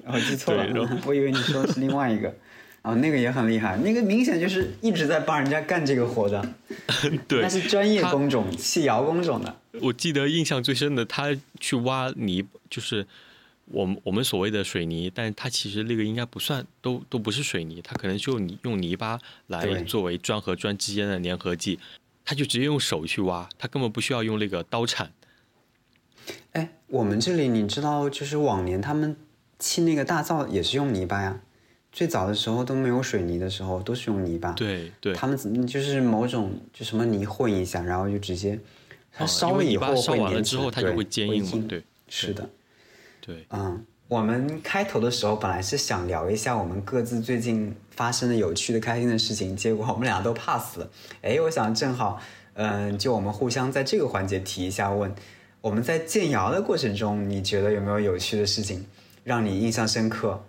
[0.12, 2.36] 我记错了，我以为你说的是另外一个。
[2.84, 6.46] 哦，那个也很厉害，那个明显就是一直在帮人家干这个活的，
[7.28, 9.56] 对，那是专业工种，砌窑工种的。
[9.82, 13.08] 我记得印象最深的，他去挖泥，就是
[13.68, 19.18] 我们我们所谓的水泥，但他其实那个应该不算，都都不是水泥，他可能就泥用泥巴
[19.48, 21.80] 来作为砖和砖之间的粘合剂，
[22.26, 25.10] 他就直接用手去挖，他根本不需要用那个刀铲。
[26.52, 29.16] 哎，我们这里你知道，就是往年他们
[29.58, 31.40] 砌那个大灶也是用泥巴呀。
[31.94, 34.52] 最早的时候都没有水泥的时候，都是用泥巴。
[34.54, 35.38] 对对，他们
[35.68, 38.60] 就是某种就什么泥混一下，然后就直接，
[39.12, 41.66] 它烧了以后会完了之后它就会坚硬嘛。
[41.70, 42.50] 对，是的，
[43.22, 43.46] 对。
[43.52, 50.90] 嗯，我们开头的时候本来是想聊一下我们各自最近发生的有趣的、开心的事情，结果我们俩都 pass 了。
[51.22, 52.20] 哎，我想正好，
[52.56, 55.14] 嗯，就我们互相在这个环节提一下，问
[55.62, 58.84] 我们在建窑的过程中，你觉得有没有有趣的事情
[59.24, 60.44] 让你印象深刻？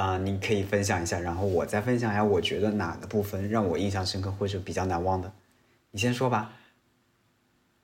[0.00, 5.32] 啊、你可以分享一下，然后我再分享一下，我觉得哪个部分让我印象深刻或者比较难忘的。
[5.90, 6.52] 你先说吧。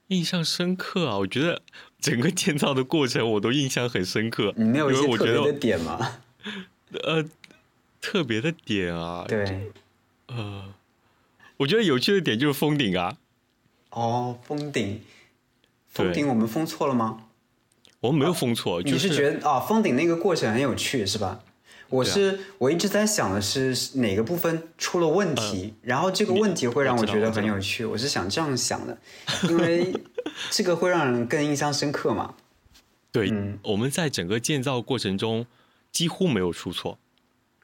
[0.08, 1.18] 印象深刻啊！
[1.18, 1.60] 我觉得
[2.00, 4.52] 整个建造的过程我都印象很深刻。
[4.56, 6.18] 你没有一些特别的点吗？
[7.02, 7.24] 呃
[8.00, 9.72] 特别的点啊，对，
[10.28, 10.72] 呃，
[11.56, 13.16] 我觉得有趣的点就是封顶啊。
[13.90, 15.02] 哦，封顶，
[15.88, 17.24] 封顶我们封错了吗？
[18.00, 21.40] 我们没有封错，就你是觉得啊、封顶那个过程很有趣是吧？
[21.88, 27.84] 我是、我一直在想的是哪个部分出了问题，然后这个问题会让我我觉得很有趣。
[27.84, 28.98] 我是想这样想的，
[29.48, 29.94] 因为
[30.50, 32.34] 这个会让人更印象深刻嘛。
[33.12, 35.46] 对、嗯我们在整个建造过程中
[35.90, 36.98] 几乎没有出错。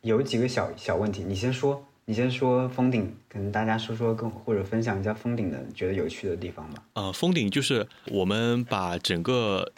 [0.03, 6.83] 有几个小小问题，你先说，你先说封顶，跟大家说说跟或者分享一下封顶的觉得有趣的地方吧。
[6.95, 9.71] 呃，封顶就是我们把整个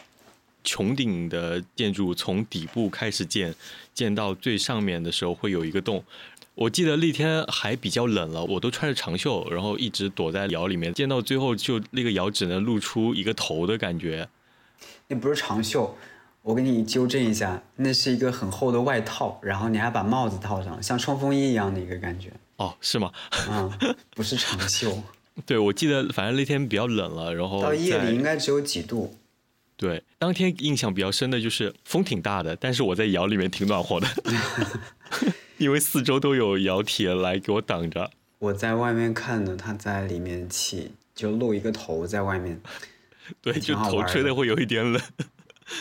[0.65, 3.55] 穹顶的建筑从底部开始建，
[3.95, 6.05] 建到最上面的时候会有一个洞。
[6.57, 14.29] 我记得那天还比较冷了，我都穿着长袖，然后一直躲在窑里面，建到最后就那个窑只能露出一个头的感觉。
[15.09, 15.97] 那不是长袖，
[16.43, 22.31] 我给你纠正一下，那是一个很厚的外套，然后你还把帽子套上，像冲锋衣一样的一个感觉。
[22.57, 23.11] 哦，是吗？
[23.51, 24.97] 嗯，不是长袖。
[25.45, 29.13] 对，我记得反正那天比较冷了，然后到夜里应该只有几度。
[29.77, 34.07] 对，当天印象比较深的就是风挺大的，但是我在窑里面挺暖和的，
[35.59, 38.11] 因为四周都有窑铁来给我挡着。
[38.39, 42.61] 我在外面看的，他在里面起，就露一个头在外面。
[43.43, 45.03] 对，就头吹的会有一点冷，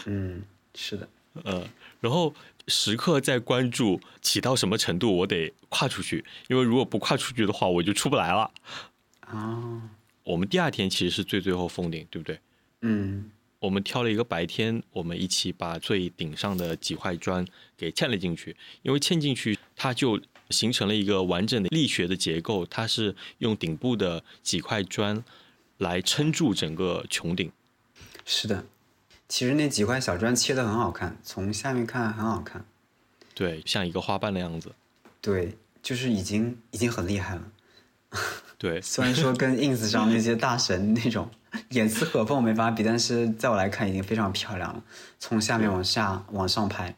[0.05, 0.41] 嗯，
[0.73, 1.07] 是的，
[1.43, 1.67] 呃，
[1.99, 2.33] 然后
[2.69, 8.49] 时刻在关注起到什么程度，我得跨出去，因为如果不跨出去的话，我就出不来了。
[9.19, 9.81] 啊，
[10.23, 12.39] 我们第二天其实是最最后封顶，对不对？
[12.81, 13.29] 嗯
[13.63, 17.47] 我们挑了一个白天，我们一起把最顶上的几块砖
[17.77, 25.23] 给嵌了进去，因为嵌进去它就形成了一个完整的力学的结构，它是用顶部的几块砖
[25.77, 27.49] 来撑住整个穹顶。
[28.25, 28.65] 是的。
[29.29, 32.65] 其实那几块小砖切的很好看，从下面看很好看。
[33.33, 34.75] 对，像一个花瓣的样子。
[35.21, 37.51] 对，就是已经已经很厉害了。
[38.63, 41.29] 对，虽然说跟 ins 上那些大神那种
[41.71, 44.81] 严丝合缝没法比，但是在我来看已经非常漂亮了。
[45.19, 46.95] 从下面往下往上拍，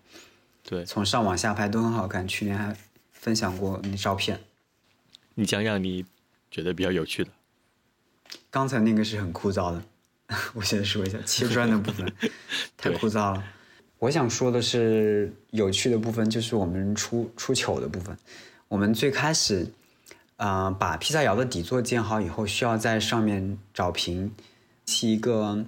[0.62, 2.28] 对从上往下拍都很好看。
[2.28, 2.78] 去年还
[3.12, 4.40] 分享过那照片。
[5.34, 6.06] 你讲讲你
[6.52, 7.32] 觉得比较有趣的。
[8.52, 9.84] 刚才那个是很枯燥的，
[10.54, 12.14] 我先说一下切砖的部分，
[12.78, 13.44] 太枯燥了。
[13.98, 18.16] 我想说的是有趣的部分，就是我们出出糗的部分。
[18.68, 19.68] 我们最开始，
[20.38, 24.34] 呃，把披萨窑的底座建好以后，需要在上面找平
[24.84, 25.66] 砌一个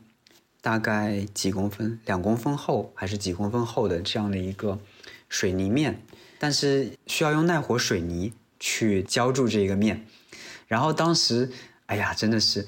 [0.62, 4.78] 大概几公分、两公分厚还是几公分厚的这样的一个
[5.30, 6.02] 水泥面，
[6.38, 10.06] 但是需要用耐火水泥去浇筑这个面。
[10.68, 11.50] 然后当时，
[11.86, 12.68] 哎呀，真的是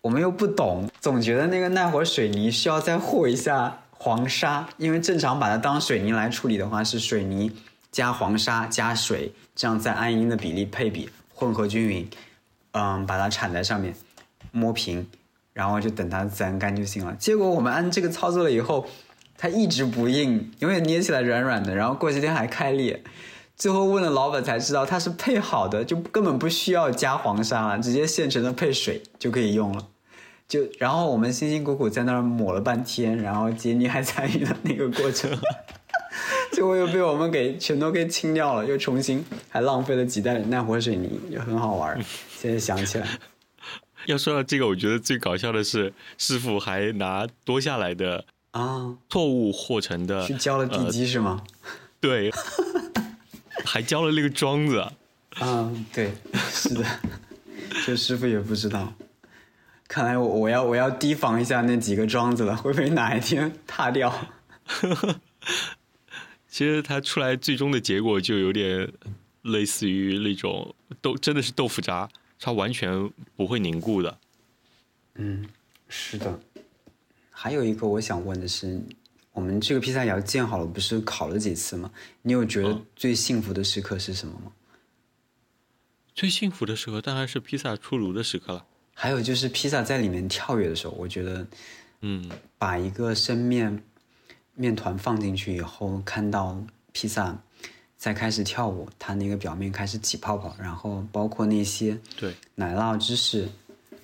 [0.00, 7.50] 我们又不懂，总觉得那个耐火水泥需要再和一下黄沙，因为正常把它当水泥来处理的话，是水泥
[7.90, 12.08] 加黄沙加水，这样再按一定的比例配比混合均匀，
[12.72, 13.94] 嗯，把它铲在上面
[14.52, 15.06] 摸平，
[15.52, 17.14] 然后就等它自然干就行了。
[17.16, 18.86] 结果我们按这个操作了以后，
[19.36, 23.04] 它一直不硬，永远捏起来软软的，然后过几天还开裂。
[23.54, 29.88] 最后问了老板才知道，它是配好的，就根本不需要加黄沙了，直接现成的配水就可以用了。
[30.48, 35.30] 就然后我们辛辛苦苦在那儿抹了半天，然后杰尼还参与了那个过程，
[36.52, 41.98] 结果又被我们给全都给清掉了，又重新还浪费了几袋耐火水泥，也很好玩。
[42.36, 43.06] 现在想起来，
[44.06, 51.42] 要说到这个，我觉得最搞笑的是师傅还拿多下来的啊，错误货成的去浇了地基是吗？
[52.00, 52.30] 对，
[53.64, 54.78] 还浇了那个桩子。
[55.40, 56.12] 啊，对，
[56.50, 56.84] 是的，
[57.84, 58.94] 这师傅也不知道。
[59.88, 64.12] 看来我我要我要提防一下那几个桩子了，会不会哪一天塌掉？
[66.56, 68.90] 其实它出来最终的结果就有点
[69.42, 72.08] 类似于那种豆，真的是豆腐渣，
[72.40, 74.18] 它完全不会凝固的。
[75.16, 75.46] 嗯，
[75.86, 76.40] 是的。
[77.30, 78.80] 还有一个我想问的是，
[79.32, 81.90] 我们这个披萨窑建好了，不是烤了几次吗？
[82.22, 84.50] 你有觉得最幸福的时刻是什么吗？
[86.14, 88.64] 最幸福的时刻当然是披萨出炉的时刻了。
[88.94, 91.46] 还有就是披萨在里面跳跃的时候，我觉得
[92.00, 93.84] 嗯，把一个生面
[94.56, 96.60] 面团放进去以后，看到
[96.92, 97.38] 披萨
[97.96, 103.48] 在开始跳舞，它那个表面开始起泡泡，然后包括那些对奶酪芝士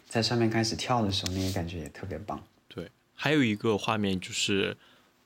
[0.09, 2.41] 在上面开始跳的时候，那个感觉也特别棒。
[2.69, 2.91] 对。
[3.15, 4.77] 还有一个画面就是，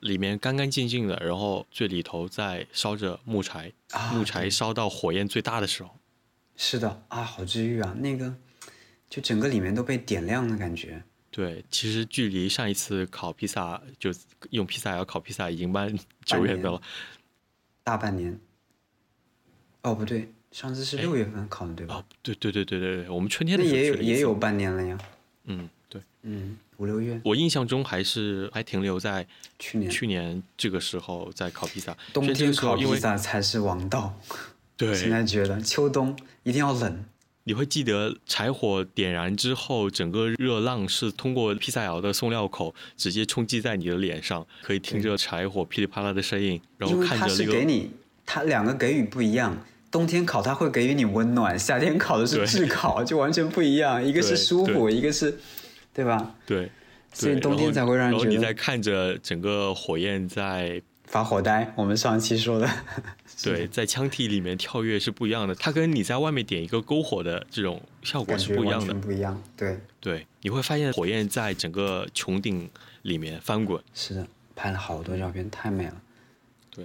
[0.01, 5.91] 里面干干净净的，然后最里头在烧着木柴，啊木柴烧到火焰最大的时候，
[6.57, 7.95] 是的啊，好治愈啊！
[7.99, 8.37] 那个，
[9.09, 11.03] 就整个里面都被点亮的感觉。
[11.37, 14.11] 对，其实距离上一次烤披萨就
[14.49, 16.81] 用披萨窑烤披萨已经蛮 久远的了。
[17.85, 18.41] 大半年。
[19.83, 21.97] 哦，不对，上次是哎六月份烤的，对吧？
[21.97, 24.99] 哦，对对对对对对，我们春天那的也有也有，半年了呀。
[25.45, 29.27] 嗯，对，嗯，五六月，我印象中还是还停留在
[29.59, 34.19] 去年去年这个时候在烤披萨，冬天烤披萨才是王道。
[34.75, 37.05] 对现，在觉得秋冬一定要冷。
[37.49, 47.93] 你会记得柴火点燃之后，整个热浪是通过披萨窑的送料口直接冲击在你的脸上，可以听着柴火噼里啪啦的声音，然后看着那个给你，
[48.27, 49.57] 它两个给予不一样。
[49.93, 54.05] 冬天烤它会给予你温暖，夏天烤的是炙烤，就完全不一样。
[54.05, 55.39] 一个是对舒服，一个是，
[55.95, 56.35] 对吧？
[56.45, 56.69] 对，
[57.15, 61.73] 所以冬天才会让人然后你觉得在看着整个火焰在发火呆。
[61.77, 62.69] 我们上期说的，
[63.43, 68.93] 对在腔体里面跳跃是不一样的，它跟你在外面点一个篝火的这种效果是不一样的。
[68.95, 69.41] 不一样。
[69.57, 72.69] 对，对，你会发现火焰在整个穹顶
[73.03, 73.83] 里面翻滚。
[73.95, 76.03] 是的，拍了好多照片，太美了。
[76.71, 76.85] 对，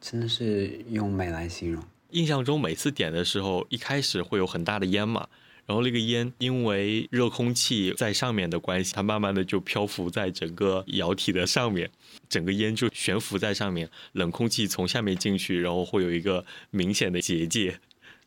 [0.00, 1.82] 真的是用美来形容。
[2.10, 5.28] 印象中每次点的时候，一开始会有很大的烟嘛，
[5.68, 11.90] 然后那个烟因为热空气在上面的关系，它慢慢的就漂浮在整个窑体的上面，
[12.26, 17.78] 整个烟就悬浮在上面，冷空气从下面进去，然后会有一个明显的结界。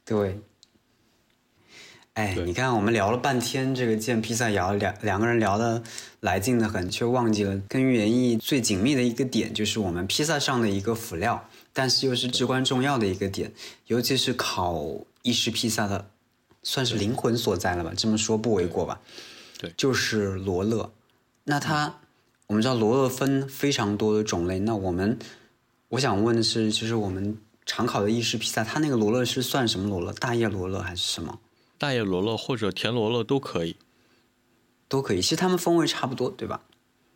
[0.06, 0.40] 对。
[2.14, 5.82] 哎，你看，我们聊了半天这个建披萨窑，两两个人聊的
[6.20, 13.54] 来劲的很，却忘记了跟园艺最紧密的一个点，就是我们披萨上的一个辅料，但是又是至关重要的一个点，
[13.88, 14.86] 尤其是烤
[15.22, 16.12] 意式披萨的，
[16.64, 17.92] 算是灵魂所在了吧？
[17.96, 19.00] 这么说不为过吧？
[19.58, 20.92] 对就是罗勒。
[21.44, 22.00] 那它，
[22.48, 25.18] 我们知道罗勒分非常多的种类，那我们
[25.90, 30.14] 我想问的是，就是我们常考的意式披萨，它那个罗勒是算什么罗勒？
[30.14, 31.40] 大叶罗勒还是什么？
[31.78, 33.76] 大叶罗勒或者甜罗勒都可以。
[34.88, 36.62] 都可以，其实它们风味差不多，对吧？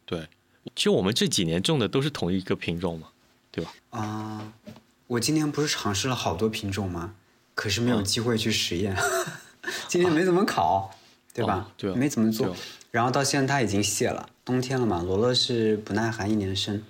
[0.06, 0.28] 对，
[0.76, 3.10] 其实我们这几年种的都是同一个品种嘛，
[3.52, 3.74] 对吧？
[3.90, 4.54] 啊、
[5.08, 7.16] 我今年不是尝试了好多品种吗？
[7.56, 8.96] 可是没有机会去实验，
[9.88, 10.92] 今天没怎么烤，
[11.34, 11.66] 对吧？
[11.68, 12.56] 哦对啊没怎么做。
[12.92, 16.84] 然后到现在它已经谢了，冬天了嘛，罗勒是不耐寒，一年生。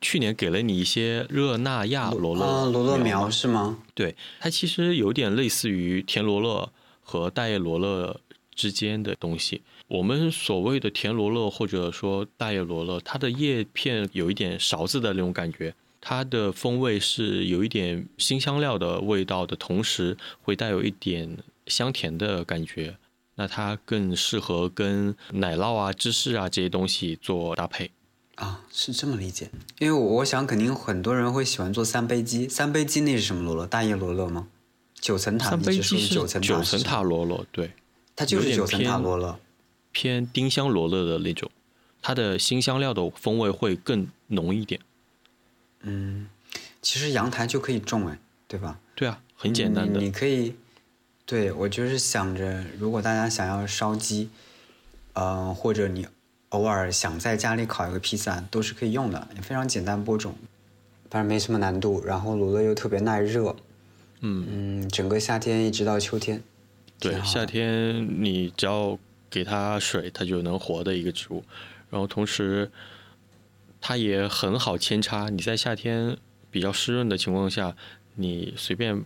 [0.00, 3.78] 去年给了你一些热那亚罗勒啊，罗勒苗是吗？
[3.94, 6.70] 对，它其实有点类似于田罗勒
[7.02, 8.20] 和大叶罗勒
[8.54, 9.62] 之间的东西。
[9.88, 15.74] 我们所谓的田罗勒或者说大叶罗勒，它的叶片有一点勺子的那种感觉，
[16.08, 21.36] 它的风味是有一点新香料的味道的同时，会带有一点
[21.66, 22.96] 香甜的感觉。
[23.34, 27.90] 那它更适合跟奶酪啊、芝士啊这些东西做搭配。
[28.36, 29.50] 啊，是这么理解。
[29.80, 33.66] 因为我我想肯定很多人会喜欢做三杯鸡，三杯鸡那是什么罗勒？
[33.66, 34.46] 大叶罗勒吗？
[34.94, 37.72] 九层塔，三杯鸡是九层塔九层塔罗勒，对，
[38.14, 39.40] 它就是九层塔偏罗勒。
[39.90, 41.50] 偏丁香罗勒的那种，
[42.00, 44.80] 它的新香料的风味会更浓一点。
[45.82, 46.26] 嗯，
[46.82, 48.18] 其实阳台就可以种哎，
[48.48, 48.78] 对吧？
[48.94, 50.54] 对啊，很简单的你，你可以，
[51.24, 54.30] 对我就是想着，如果大家想要烧鸡，
[55.12, 56.06] 呃，或者你
[56.50, 60.34] 偶尔想在家里烤一个披萨，都是可以用的，也非常简单播种，
[61.10, 62.02] 反正没什么难度。
[62.04, 63.54] 然后罗勒又特别耐热，
[64.20, 66.42] 嗯，嗯，整个夏天一直到秋天，
[66.98, 68.98] 对夏天你只要
[69.28, 71.44] 给它水，它就能活的一个植物。
[71.90, 72.70] 然后同时，
[73.80, 75.28] 它也很好扦插。
[75.28, 76.16] 你在夏天
[76.50, 77.76] 比较湿润的情况下，
[78.14, 79.04] 你随便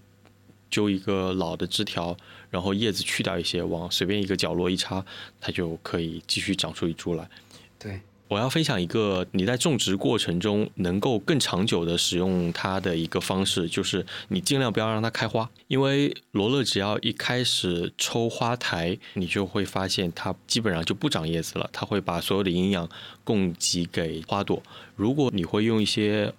[0.70, 2.16] 揪一个老的枝条，
[2.48, 5.04] 然后叶子去掉一些，往随便一个角落一插，
[5.40, 7.28] 它就可以继续长出一株来。
[7.78, 8.00] 对，
[8.30, 22.88] 我要分享一个你在种植过程中能够更长久的使用它的一个方式，就是你尽量不要让它开花，因为罗勒只要一开始抽花台，你就会发现它基本上就不长叶子了，它会把所有的营养
[23.24, 24.62] 供给给花朵。
[24.94, 26.32] 如果你会用一些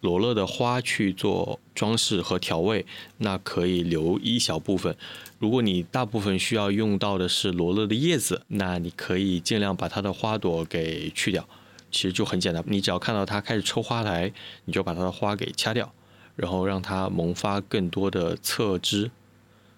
[0.00, 2.84] 罗勒的花去做装饰和调味，
[3.18, 4.96] 那可以留一小部分。
[5.38, 11.48] 如果你大部分需要用到的是罗勒的叶子，那你可以尽量把它的花朵给去掉。
[11.90, 14.30] 其实就很简单，你只要看到它开始抽花来，
[14.66, 15.90] 你就把它的花给掐掉，
[16.36, 19.10] 然后让它萌发更多的侧枝，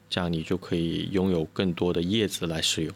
[0.08, 2.92] 这样你就可以拥有更多的叶子来使用。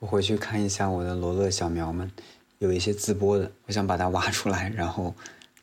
[0.00, 2.10] 我回去看一下我的罗勒小苗们，
[2.58, 5.14] 有一些自播的，我想把它挖出来，然后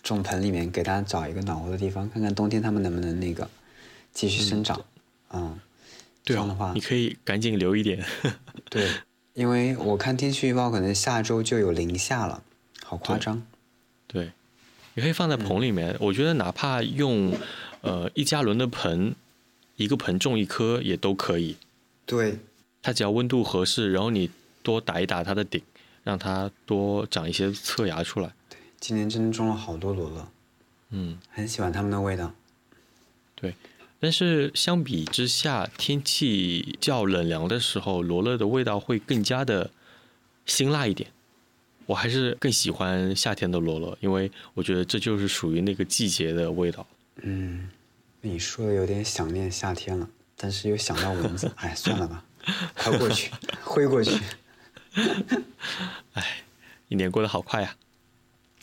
[0.02, 3.50] 种盆里面，给它找一个暖和的地方，看看冬天它们能不能那个
[4.14, 4.80] 继续生长。
[5.34, 5.60] 嗯，对
[6.24, 8.04] 这样的话啊，你可以赶紧留一点。
[8.70, 8.90] 对，
[9.34, 12.44] 因为我看天气预报，可能下周就有零下了，
[12.84, 13.42] 好夸张。
[14.08, 14.32] 对，
[14.94, 15.96] 你可以放在盆里面。
[16.00, 17.34] 我觉得哪怕用
[17.82, 19.16] 呃一加仑的盆，
[19.78, 21.58] 一个盆种一颗也都可以。
[22.06, 22.40] 对，
[22.82, 24.30] 它只要温度合适，然后你
[24.62, 25.62] 多打一打它的顶，
[26.04, 28.32] 让它多长一些侧芽出来。
[28.50, 30.28] 对，今年真的种了好多罗勒，
[30.90, 32.34] 嗯，很喜欢它们的味道。
[33.34, 33.56] 对，
[34.02, 39.70] 但是相比之下，天气较冷凉的时候，罗勒的味道会更加的
[40.48, 41.12] 辛辣一点。
[41.86, 46.88] 我还是更喜欢夏天的罗勒，因为我觉得这就是属于那个季节的味道。
[47.18, 47.70] 嗯，
[48.22, 52.26] 你说的有点想念夏天了，但是又想到蚊子，哎，算了吧，
[52.76, 53.30] 快过去，
[53.62, 54.20] 挥过去。
[56.14, 56.44] 哎，
[56.88, 57.76] 一年过得好快呀！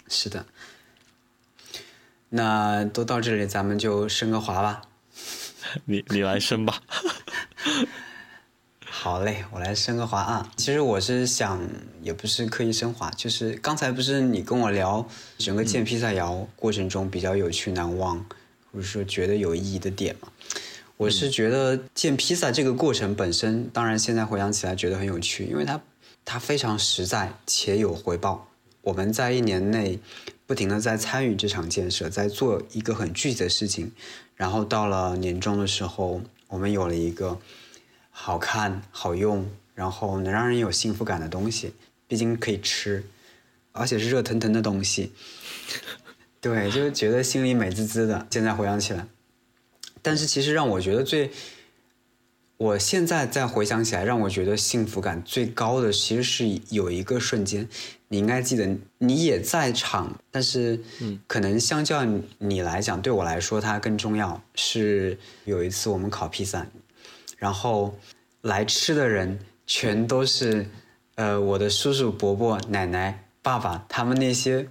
[0.08, 0.46] 是的，
[2.30, 4.82] 那都到这里，咱们就升个华吧。
[5.86, 6.82] 你你来升吧。
[8.90, 10.52] 好嘞，我来升个华啊！
[10.56, 11.60] 其实我是想，
[12.02, 15.08] 也不是刻意升华，就是刚才不是你跟我聊
[15.38, 18.26] 整个建披萨窑过程中比较有趣、难忘，
[18.72, 20.28] 或者说觉得有意义的点嘛？
[20.96, 25.80] 我是觉得建披萨这个过程本身，当然现在回想起来觉得很有趣，因为它
[26.24, 28.48] 它非常实在且有回报。
[28.80, 30.00] 我们在一年内
[30.44, 33.92] 不停的在参与这场建设，在做一个很具体的事情，
[34.38, 37.38] 然后到了年终的时候，我们有了一个。
[38.20, 41.72] 好看、好用，然后能让人有幸福感的东西，
[42.08, 43.04] 毕竟可以吃，
[43.70, 45.12] 而且是热腾腾的东西，
[46.42, 48.26] 对，就觉得心里美滋滋的。
[48.28, 49.06] 现在回想起来，
[50.02, 51.30] 但是其实让我觉得最，
[52.58, 57.68] 我现在再回想起来，让我觉得幸福感最高的，其实是有一个瞬间，
[58.08, 60.80] 你应该记得，你也在场，但是，
[61.28, 62.04] 可能相较
[62.38, 64.42] 你来讲，对我来说它更重要。
[64.56, 66.66] 是有一次我们烤披萨。
[67.36, 67.96] 然后
[68.40, 70.66] 来吃的人全都是，
[71.14, 74.66] 呃，我的叔叔、伯伯、奶奶、爸爸，他们那些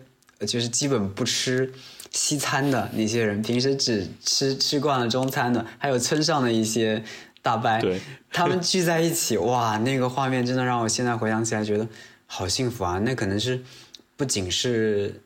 [0.45, 1.71] 就是基本不吃
[2.11, 7.01] 西餐的那些人，平时只吃吃惯了中餐的，还有村上的一些
[7.47, 7.79] 大伯，
[8.29, 11.87] 他们聚在一起，哇，那个画面真的让我现在回想起来觉得
[12.25, 12.99] 好幸福啊！
[12.99, 13.63] 那可能是
[14.17, 15.21] 不仅是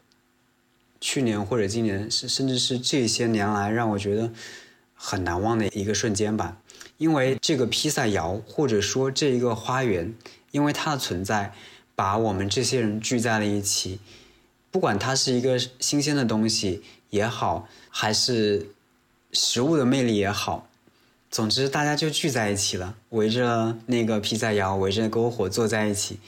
[1.00, 4.32] 去年或者今年，是甚至是这些年来让我觉得
[4.94, 6.58] 很难忘的一个瞬间吧。
[7.00, 10.14] 因为这个披萨窑，或者说这一个花园，
[10.52, 11.52] 因为它的存在，
[11.96, 14.00] 把我们这些人聚在了一起。
[14.70, 18.68] 不管它是一个新鲜的东西也好，还是
[19.32, 20.68] 食物的魅力也好，
[21.32, 26.20] 总之大家就聚在一起了，围着那个披萨窑，围着篝火坐在一起。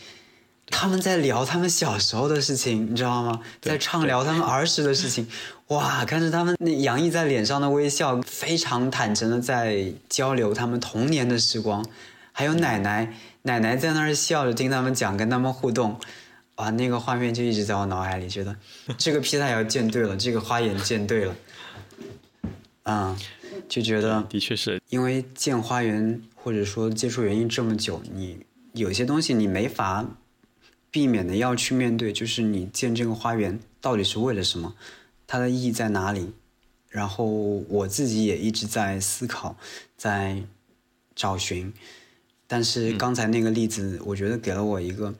[0.68, 3.42] 他们在聊他们小时候的事情，你知道吗？
[3.62, 5.28] 在畅聊他们 儿时的事情。
[5.68, 11.86] 哇，看着他们那洋溢在脸上的微笑，非常坦诚的在交流他们童年的时光。
[12.32, 16.00] 还有奶奶，奶奶在那儿笑着听他们讲，跟他们互动。
[16.56, 18.56] 哇，那个画面就一直在我脑海里，觉得
[18.98, 21.36] 这个披萨窑建对了，这个花园建对了。
[22.84, 23.18] 嗯，
[23.74, 30.06] 就觉得的确是因为建花园或者说接触园艺这么久，你有些东西你没法。
[30.92, 34.76] 避免的要去面对，就是你建这个花园到底是为了什么，
[35.26, 36.32] 它的意义在哪里？
[36.88, 39.58] 然后我自己也一直在思考，
[39.98, 40.44] 在
[41.16, 41.74] 找寻。
[42.46, 45.12] 但是刚才那个例子，我觉得给了我一个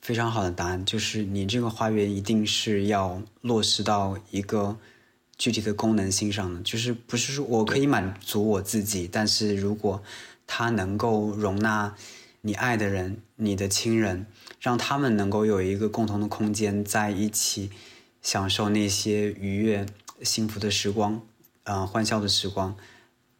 [0.00, 4.76] 非常好的答案，就是你这个花园一定是要落实到一个
[5.36, 10.02] 具体的功能性上的，就是不是说我可以满足我自己，但是如果
[10.46, 11.94] 它能够容纳
[12.42, 14.26] 你爱的人、你的亲人。
[14.60, 17.68] 让他们能够有一个共同的空间，在一起
[18.22, 19.84] 享受那些愉悦、
[20.22, 21.20] 幸福的时光，
[21.64, 22.76] 嗯，欢笑的时光，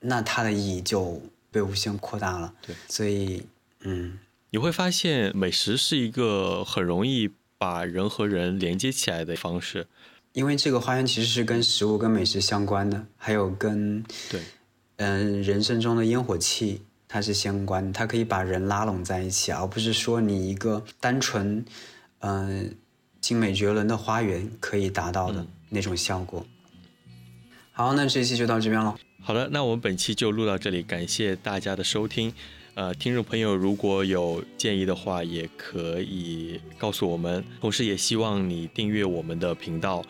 [0.01, 1.23] 那它的意义就
[1.53, 2.53] 被无限扩大了。
[2.67, 3.47] 对，所以，
[3.83, 4.19] 嗯，
[4.51, 9.87] 你会发现美食是一个很容易把人和人连接起来的方式，
[10.33, 14.41] 因为这个花园其实是跟食物、跟美食相关的，还有跟对，
[14.97, 16.83] 嗯，人生中的烟火气。
[17.15, 21.63] 它是相关，它可以把人拉拢在一起，而不是说你一个单纯，
[22.21, 22.75] 嗯，
[23.21, 26.47] 精美绝伦的花园可以达到的那种效果。
[27.73, 28.97] 好，那这一期就到这边了。
[29.21, 32.33] 好的，那我们本期就录到这里，感谢大家的收听。
[32.75, 37.45] 呃，听众朋友如果有建议的话，也可以告诉我们。
[37.61, 40.03] 同时，也希望你订阅我们的频道，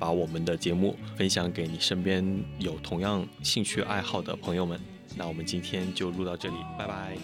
[0.00, 2.26] 把我们的节目分享给你身边
[2.58, 4.80] 有同样兴趣爱好的朋友们。
[5.16, 7.16] 那我们今天就录到这里，拜拜。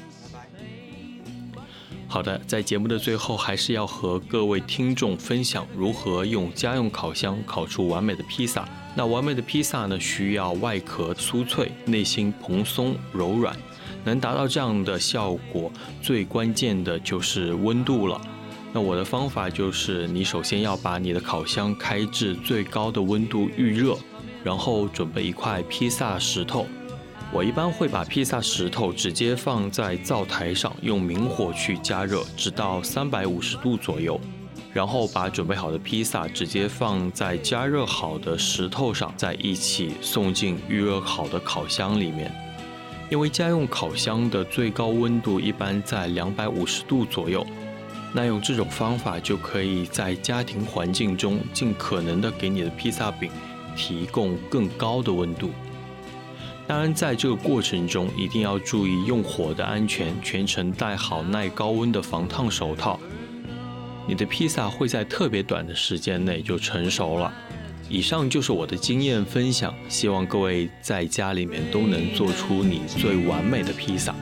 [2.06, 8.68] 好的，在节目的最后，还是要和各位听众分享如何用家用烤箱烤出完美的披萨。
[8.94, 13.56] 那完美的披萨呢，需要外壳酥脆，内心蓬松柔软。
[14.04, 18.20] 能达到这样的效果，最关键的就是温度了。
[18.72, 23.96] 那我的方法就是，你首先要把你的烤箱开至最高的温度预热，
[24.42, 26.66] 然后准备一块披萨石头。
[27.32, 34.20] 我一般会把披萨石头直接放在灶台上，用明火去加热，直到三百五十度左右，
[34.72, 42.43] 然后把准备好的披萨直接放在加热好的石头上，再一起送进预热好的烤箱里面。
[43.10, 47.46] 因为家用烤箱的最高温度一般在两百五十度左右。
[48.12, 53.30] 那用这种方法就可以在家庭环境中尽可能的给你的披萨饼
[53.76, 55.50] 提供更高的温度。
[56.66, 62.98] 当然，在这个过程中一定要注意用火的安全，全程戴好耐高温的防烫手套。
[64.06, 67.32] 你的披萨会在特别短的时间内就成熟了。
[67.88, 74.14] 以上就是我的经验分享，希望各位在家里面都能做出你最完美的披萨。